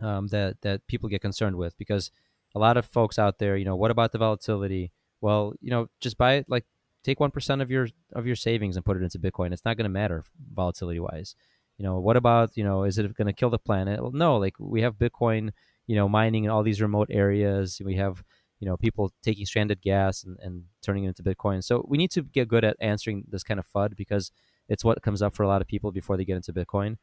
[0.00, 2.10] um, that that people get concerned with because
[2.54, 4.92] a lot of folks out there, you know, what about the volatility?
[5.20, 6.64] Well, you know, just buy it like
[7.04, 9.52] take 1% of your of your savings and put it into bitcoin.
[9.52, 11.36] It's not going to matter volatility wise.
[11.78, 14.00] You know what about you know is it going to kill the planet?
[14.00, 15.50] Well no like we have bitcoin
[15.86, 17.80] you know mining in all these remote areas.
[17.84, 18.24] We have
[18.58, 21.62] you know people taking stranded gas and, and turning it into bitcoin.
[21.62, 24.32] So we need to get good at answering this kind of fud because
[24.68, 26.96] it's what comes up for a lot of people before they get into bitcoin.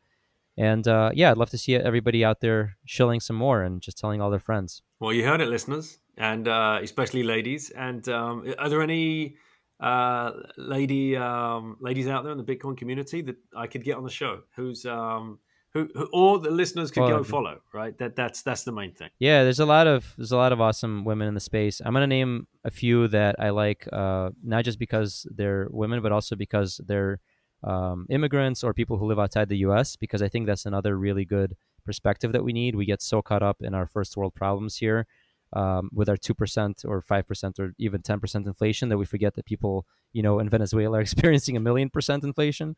[0.58, 3.98] And uh, yeah i'd love to see everybody out there shilling some more and just
[3.98, 4.82] telling all their friends.
[5.00, 7.70] Well you heard it listeners and uh, especially ladies.
[7.72, 9.36] And um, are there any
[9.82, 14.04] uh, lady um, ladies out there in the Bitcoin community that I could get on
[14.04, 14.42] the show?
[14.56, 15.40] Who's um,
[15.74, 17.60] who, who or the listeners could well, go follow?
[17.74, 19.10] Right, that that's that's the main thing.
[19.20, 21.82] Yeah, there's a lot of there's a lot of awesome women in the space.
[21.84, 26.12] I'm gonna name a few that I like, uh, not just because they're women, but
[26.12, 27.20] also because they're
[27.64, 29.96] um, immigrants or people who live outside the U.S.
[29.96, 31.56] Because I think that's another really good
[31.86, 32.76] perspective that we need.
[32.76, 35.08] We get so caught up in our first world problems here
[35.54, 39.86] um, with our 2% or 5% or even 10% inflation that we forget that people
[40.14, 42.76] you know in venezuela are experiencing a million percent inflation.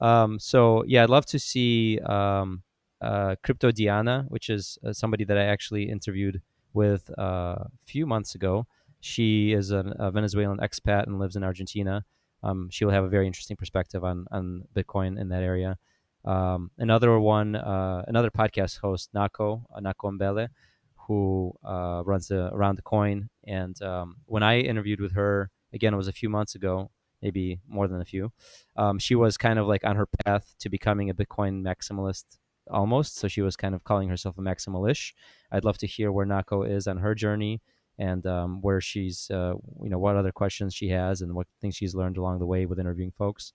[0.00, 2.62] Um, so yeah i'd love to see um,
[3.00, 6.42] uh, crypto diana which is uh, somebody that i actually interviewed
[6.74, 8.66] with uh, a few months ago.
[9.00, 12.04] She is a venezuelan expat and lives in argentina.
[12.42, 15.78] Um, she'll have a very interesting perspective on, on bitcoin in that area.
[16.24, 20.48] Um, another one uh, another podcast host nako uh, nako mbele
[21.06, 23.28] who uh, runs the, around the coin.
[23.46, 26.90] And um, when I interviewed with her, again, it was a few months ago,
[27.22, 28.32] maybe more than a few.
[28.76, 32.24] Um, she was kind of like on her path to becoming a Bitcoin maximalist
[32.70, 33.18] almost.
[33.18, 35.12] So she was kind of calling herself a maximalish.
[35.50, 37.60] I'd love to hear where Nako is on her journey
[37.98, 41.76] and um, where she's, uh, you know, what other questions she has and what things
[41.76, 43.52] she's learned along the way with interviewing folks.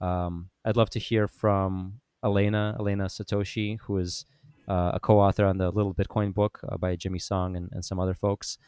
[0.00, 4.26] Um, I'd love to hear from Elena, Elena Satoshi, who is
[4.68, 7.98] uh, a co-author on the Little Bitcoin book uh, by Jimmy Song and, and some
[7.98, 8.58] other folks.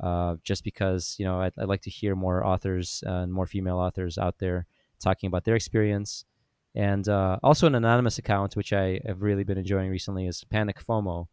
[0.00, 3.78] Uh, just because you know I'd, I'd, like to hear more authors and more female
[3.78, 4.64] authors out there
[5.00, 6.24] talking about their experience,
[6.76, 10.78] and uh, also an anonymous account which I have really been enjoying recently is Panic
[10.84, 11.26] FOMO,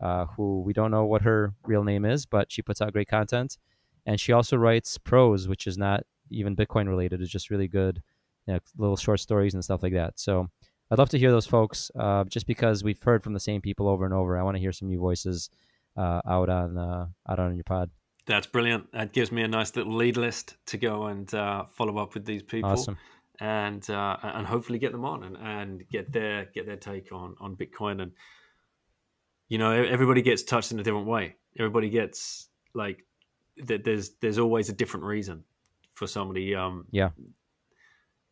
[0.00, 3.08] uh, who we don't know what her real name is, but she puts out great
[3.08, 3.58] content,
[4.06, 7.20] and she also writes prose, which is not even Bitcoin related.
[7.20, 8.00] It's just really good,
[8.46, 10.20] you know, little short stories and stuff like that.
[10.20, 10.48] So
[10.92, 13.88] I'd love to hear those folks, uh, just because we've heard from the same people
[13.88, 14.38] over and over.
[14.38, 15.48] I want to hear some new voices
[15.96, 17.88] uh, out on uh, out on your pod.
[18.26, 18.92] That's brilliant.
[18.92, 22.26] That gives me a nice little lead list to go and uh, follow up with
[22.26, 22.98] these people, awesome.
[23.40, 27.36] and uh, and hopefully get them on and, and get their get their take on
[27.40, 28.02] on Bitcoin.
[28.02, 28.12] And
[29.48, 31.36] you know, everybody gets touched in a different way.
[31.58, 33.02] Everybody gets like
[33.56, 35.44] there's there's always a different reason
[35.94, 36.54] for somebody.
[36.54, 37.08] Um, yeah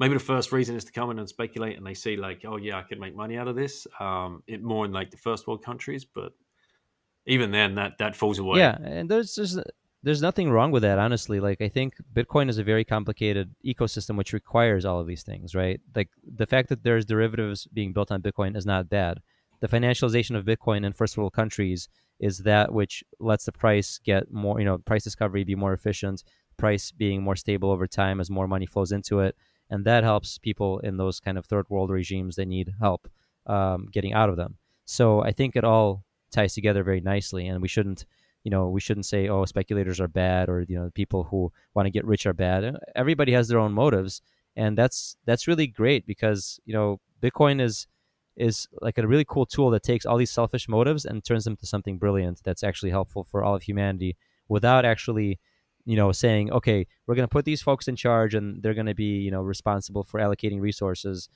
[0.01, 2.57] maybe the first reason is to come in and speculate and they see like oh
[2.57, 5.47] yeah i could make money out of this um it more in like the first
[5.47, 6.33] world countries but
[7.27, 8.59] even then that that falls away.
[8.59, 9.59] Yeah and there's there's
[10.03, 11.39] there's nothing wrong with that honestly.
[11.41, 15.55] Like i think bitcoin is a very complicated ecosystem which requires all of these things
[15.55, 15.81] right?
[15.95, 19.19] Like the fact that there's derivatives being built on bitcoin is not bad.
[19.61, 21.89] The financialization of bitcoin in first world countries
[22.19, 26.25] is that which lets the price get more you know price discovery be more efficient
[26.57, 29.35] price being more stable over time as more money flows into it
[29.71, 33.09] and that helps people in those kind of third world regimes that need help
[33.47, 34.57] um, getting out of them.
[34.85, 38.05] So I think it all ties together very nicely, and we shouldn't,
[38.45, 41.87] you know, we shouldn't say, oh, speculators are bad, or you know, people who want
[41.87, 42.77] to get rich are bad.
[42.95, 44.21] Everybody has their own motives,
[44.57, 47.87] and that's that's really great because you know, Bitcoin is
[48.37, 51.57] is like a really cool tool that takes all these selfish motives and turns them
[51.57, 54.17] to something brilliant that's actually helpful for all of humanity
[54.49, 55.39] without actually
[55.85, 58.87] you know, saying, okay, we're going to put these folks in charge and they're going
[58.87, 61.29] to be, you know, responsible for allocating resources.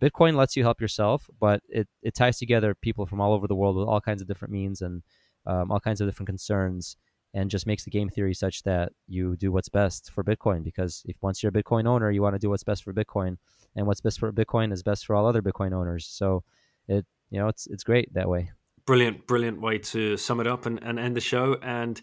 [0.00, 3.54] Bitcoin lets you help yourself, but it, it ties together people from all over the
[3.54, 5.02] world with all kinds of different means and
[5.46, 6.96] um, all kinds of different concerns
[7.32, 10.64] and just makes the game theory such that you do what's best for Bitcoin.
[10.64, 13.36] Because if once you're a Bitcoin owner, you want to do what's best for Bitcoin,
[13.76, 16.06] and what's best for Bitcoin is best for all other Bitcoin owners.
[16.06, 16.42] So
[16.88, 18.50] it, you know, it's it's great that way.
[18.84, 21.56] Brilliant, brilliant way to sum it up and, and end the show.
[21.62, 22.00] And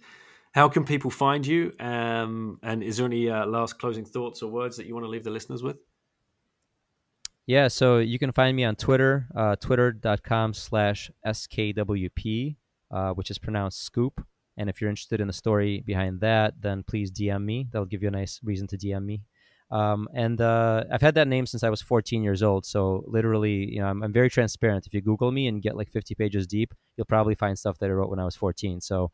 [0.53, 1.73] how can people find you?
[1.79, 5.09] Um, and is there any uh, last closing thoughts or words that you want to
[5.09, 5.77] leave the listeners with?
[7.45, 12.57] Yeah, so you can find me on Twitter, uh, twitter.com slash SKWP,
[12.91, 14.25] uh, which is pronounced scoop.
[14.57, 17.67] And if you're interested in the story behind that, then please DM me.
[17.71, 19.21] That'll give you a nice reason to DM me.
[19.69, 22.65] Um, and uh, I've had that name since I was 14 years old.
[22.65, 24.87] So literally, you know, I'm, I'm, very transparent.
[24.87, 27.89] If you Google me and get like 50 pages deep, you'll probably find stuff that
[27.89, 28.79] I wrote when I was 14.
[28.79, 29.11] So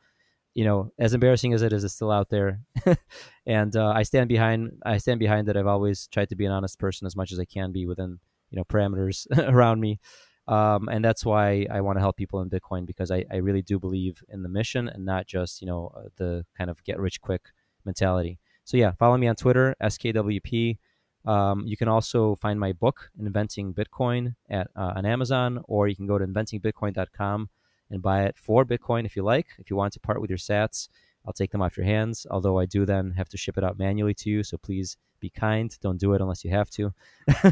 [0.54, 2.62] you know, as embarrassing as it is, it's still out there,
[3.46, 4.72] and uh, I stand behind.
[4.86, 5.58] I stand behind that.
[5.58, 8.20] I've always tried to be an honest person as much as I can be within
[8.52, 10.00] you know parameters around me,
[10.48, 13.64] um, and that's why I want to help people in Bitcoin because I, I really
[13.64, 17.00] do believe in the mission and not just you know uh, the kind of get
[17.00, 17.42] rich quick
[17.86, 18.40] mentality.
[18.64, 20.78] So yeah, follow me on Twitter SKWP.
[21.26, 25.96] Um, you can also find my book Inventing Bitcoin at uh, on Amazon, or you
[25.96, 27.50] can go to inventingbitcoin.com
[27.94, 29.48] and buy it for Bitcoin if you like.
[29.60, 30.90] If you want to part with your sats,
[31.26, 32.28] I'll take them off your hands.
[32.30, 34.44] Although I do then have to ship it out manually to you.
[34.44, 35.76] So please be kind.
[35.82, 36.94] Don't do it unless you have to.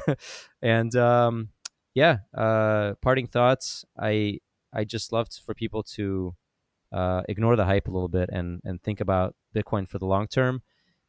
[0.61, 1.49] and um,
[1.93, 3.85] yeah, uh, parting thoughts.
[3.97, 4.39] I
[4.73, 6.35] I just loved for people to
[6.91, 10.27] uh, ignore the hype a little bit and and think about Bitcoin for the long
[10.27, 10.63] term.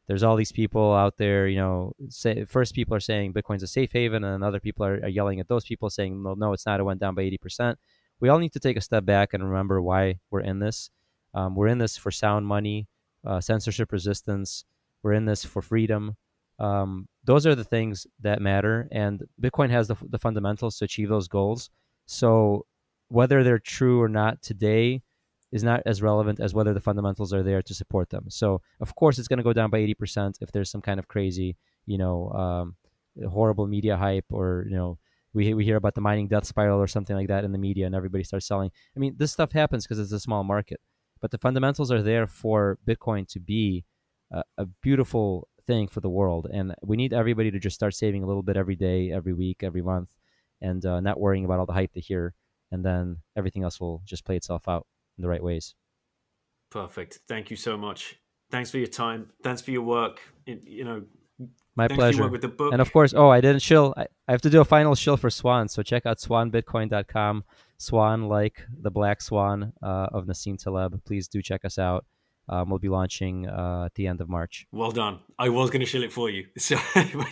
[0.07, 1.93] There's all these people out there, you know.
[2.09, 5.39] Say, first, people are saying Bitcoin's a safe haven, and other people are, are yelling
[5.39, 6.79] at those people, saying, "No, no, it's not.
[6.79, 7.79] It went down by eighty percent."
[8.23, 10.89] We all need to take a step back and remember why we're in this.
[11.33, 12.87] Um, we're in this for sound money,
[13.27, 14.63] uh, censorship resistance.
[15.01, 16.15] We're in this for freedom.
[16.57, 21.09] Um, those are the things that matter, and Bitcoin has the, the fundamentals to achieve
[21.09, 21.69] those goals.
[22.05, 22.65] So
[23.09, 25.01] whether they're true or not today
[25.51, 28.27] is not as relevant as whether the fundamentals are there to support them.
[28.29, 31.09] So of course it's going to go down by 80% if there's some kind of
[31.09, 32.75] crazy, you know, um,
[33.29, 34.97] horrible media hype or you know
[35.33, 37.85] we we hear about the mining death spiral or something like that in the media,
[37.85, 38.71] and everybody starts selling.
[38.95, 40.79] I mean, this stuff happens because it's a small market,
[41.21, 43.85] but the fundamentals are there for Bitcoin to be
[44.31, 48.23] a, a beautiful thing for the world, and we need everybody to just start saving
[48.23, 50.11] a little bit every day, every week, every month,
[50.61, 52.33] and uh, not worrying about all the hype they hear,
[52.71, 54.85] and then everything else will just play itself out
[55.17, 55.75] in the right ways.
[56.69, 57.19] Perfect.
[57.27, 58.15] Thank you so much.
[58.49, 59.29] Thanks for your time.
[59.41, 60.21] Thanks for your work.
[60.45, 61.03] You know,
[61.75, 62.29] my pleasure.
[62.71, 63.93] And of course, oh, I didn't shill.
[63.97, 65.67] I, I, have to do a final shill for Swan.
[65.67, 67.43] So check out swanbitcoin.com.
[67.77, 71.03] Swan, like the black swan uh, of Nassim Taleb.
[71.05, 72.05] Please do check us out.
[72.49, 74.67] um, we'll be launching uh, at the end of March.
[74.71, 75.19] Well done.
[75.39, 76.47] I was going to shill it for you.
[76.57, 76.77] So,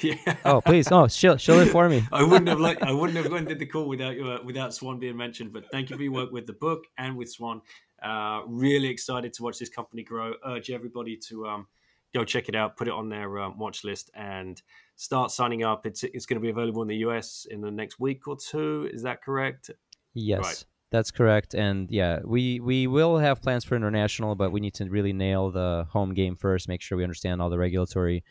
[0.01, 0.15] yeah.
[0.45, 0.91] Oh, please.
[0.91, 2.03] Oh, shill, shill it for me.
[2.11, 4.99] I wouldn't have like I wouldn't have gone did the call without uh, without Swan
[4.99, 5.53] being mentioned.
[5.53, 7.61] But thank you for your work with the book and with Swan.
[8.01, 10.33] Uh, really excited to watch this company grow.
[10.45, 11.67] Urge everybody to um,
[12.13, 14.61] go check it out, put it on their um, watch list, and
[14.95, 15.85] start signing up.
[15.85, 18.89] It's it's going to be available in the US in the next week or two.
[18.91, 19.71] Is that correct?
[20.13, 20.41] Yes.
[20.43, 20.65] Right.
[20.91, 24.89] That's correct, and yeah, we we will have plans for international, but we need to
[24.89, 26.67] really nail the home game first.
[26.67, 28.25] Make sure we understand all the regulatory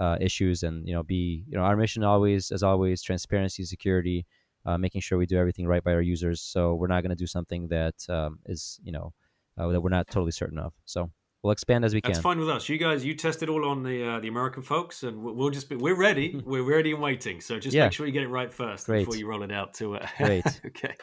[0.00, 4.24] uh, issues, and you know, be you know, our mission always, as always, transparency, security,
[4.64, 6.40] uh, making sure we do everything right by our users.
[6.40, 9.12] So we're not going to do something that um, is you know
[9.58, 10.72] uh, that we're not totally certain of.
[10.86, 11.10] So
[11.46, 12.12] we'll expand as we That's can.
[12.14, 12.68] That's fine with us.
[12.68, 15.68] You guys, you test it all on the uh, the American folks, and we'll just
[15.68, 16.42] be we're ready.
[16.44, 17.40] we're ready and waiting.
[17.40, 17.84] So just yeah.
[17.84, 19.06] make sure you get it right first Great.
[19.06, 19.96] before you roll it out to.
[19.96, 20.44] Uh, Great.
[20.66, 20.94] okay.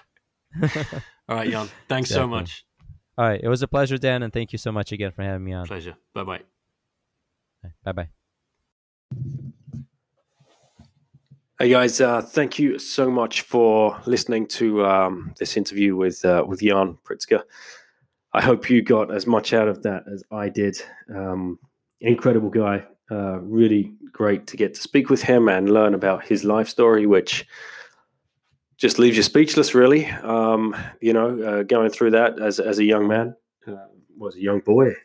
[1.29, 1.69] All right, Jan.
[1.87, 2.23] Thanks exactly.
[2.23, 2.65] so much.
[3.17, 3.39] All right.
[3.41, 5.65] It was a pleasure, Dan, and thank you so much again for having me on.
[5.65, 5.95] Pleasure.
[6.13, 6.41] Bye bye.
[7.83, 8.09] Bye bye.
[11.59, 16.43] Hey guys, uh, thank you so much for listening to um, this interview with uh,
[16.45, 17.43] with Jan Pritzker.
[18.33, 20.75] I hope you got as much out of that as I did.
[21.13, 21.59] Um,
[22.01, 26.43] incredible guy, uh, really great to get to speak with him and learn about his
[26.43, 27.45] life story, which
[28.77, 30.07] just leaves you speechless, really.
[30.07, 33.35] Um, you know, uh, going through that as as a young man,
[33.67, 33.75] uh,
[34.17, 34.95] was a young boy,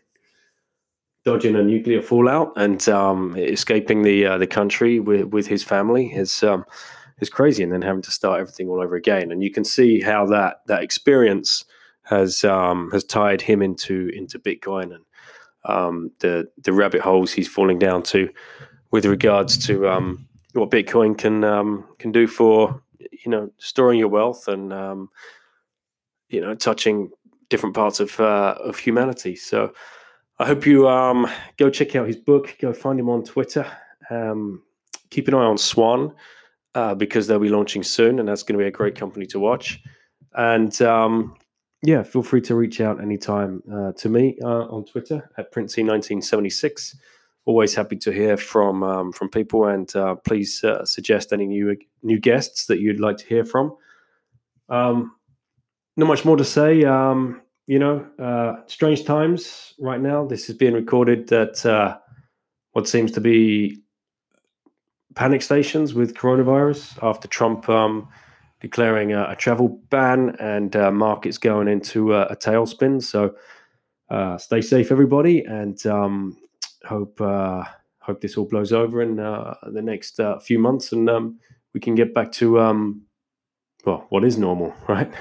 [1.24, 6.12] dodging a nuclear fallout and um, escaping the uh, the country with with his family
[6.12, 6.64] is um,
[7.20, 9.31] is crazy, and then having to start everything all over again.
[9.31, 11.64] And you can see how that that experience
[12.09, 15.04] has um, has tied him into into Bitcoin and
[15.64, 18.28] um, the the rabbit holes he's falling down to
[18.90, 24.09] with regards to um, what Bitcoin can um, can do for you know storing your
[24.09, 25.11] wealth and um,
[26.30, 27.11] you know touching
[27.50, 29.36] different parts of uh, of humanity.
[29.36, 29.72] So
[30.38, 32.56] I hope you um, go check out his book.
[32.61, 33.66] Go find him on Twitter.
[34.11, 34.62] Um,
[35.11, 36.14] keep an eye on Swan
[36.74, 39.38] uh, because they'll be launching soon, and that's going to be a great company to
[39.38, 39.80] watch.
[40.34, 41.36] And um,
[41.83, 46.97] yeah, feel free to reach out anytime uh, to me uh, on Twitter at Princey1976
[47.49, 51.76] always happy to hear from um, from people, and uh, please uh, suggest any new
[52.03, 53.74] new guests that you'd like to hear from.
[54.68, 55.12] Um,
[55.97, 56.85] not much more to say.
[56.85, 60.26] Um, you know, uh, strange times right now.
[60.26, 61.99] This is being recorded at uh,
[62.72, 63.83] what seems to be
[65.14, 68.09] panic stations with coronavirus after Trump um,
[68.61, 73.02] declaring a, a, travel ban and uh, markets going into a, a tailspin.
[73.02, 73.34] So.
[74.11, 76.34] Uh, stay safe, everybody, and um,
[76.86, 77.62] hope uh,
[78.00, 81.38] hope this all blows over in uh, the next few months, and um,
[81.74, 83.02] we can get back to um,
[83.84, 85.12] well, what is normal, right?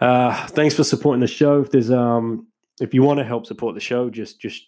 [0.00, 1.60] thanks for supporting the show.
[1.60, 2.48] If there's um,
[2.80, 4.66] if you want to help support the show, just just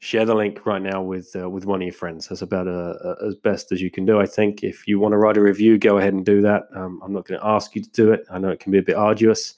[0.00, 2.28] share the link right now with uh, with one of your friends.
[2.28, 4.20] That's about uh, as best as you can do.
[4.20, 4.62] I think.
[4.62, 6.64] If you want to write a review, go ahead and do that.
[6.74, 8.24] Um, I'm not going to ask you to do it.
[8.30, 9.54] I know it can be a bit arduous.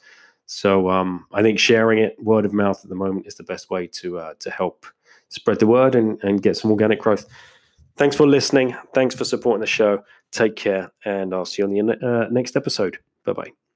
[0.46, 3.70] So um, I think sharing it word of mouth at the moment is the best
[3.70, 4.86] way to uh, to help
[5.28, 7.26] spread the word and, and get some organic growth.
[7.96, 8.76] Thanks for listening.
[8.94, 10.02] Thanks for supporting the show.
[10.32, 12.98] Take care, and I'll see you on the uh, next episode.
[13.24, 13.69] Bye bye.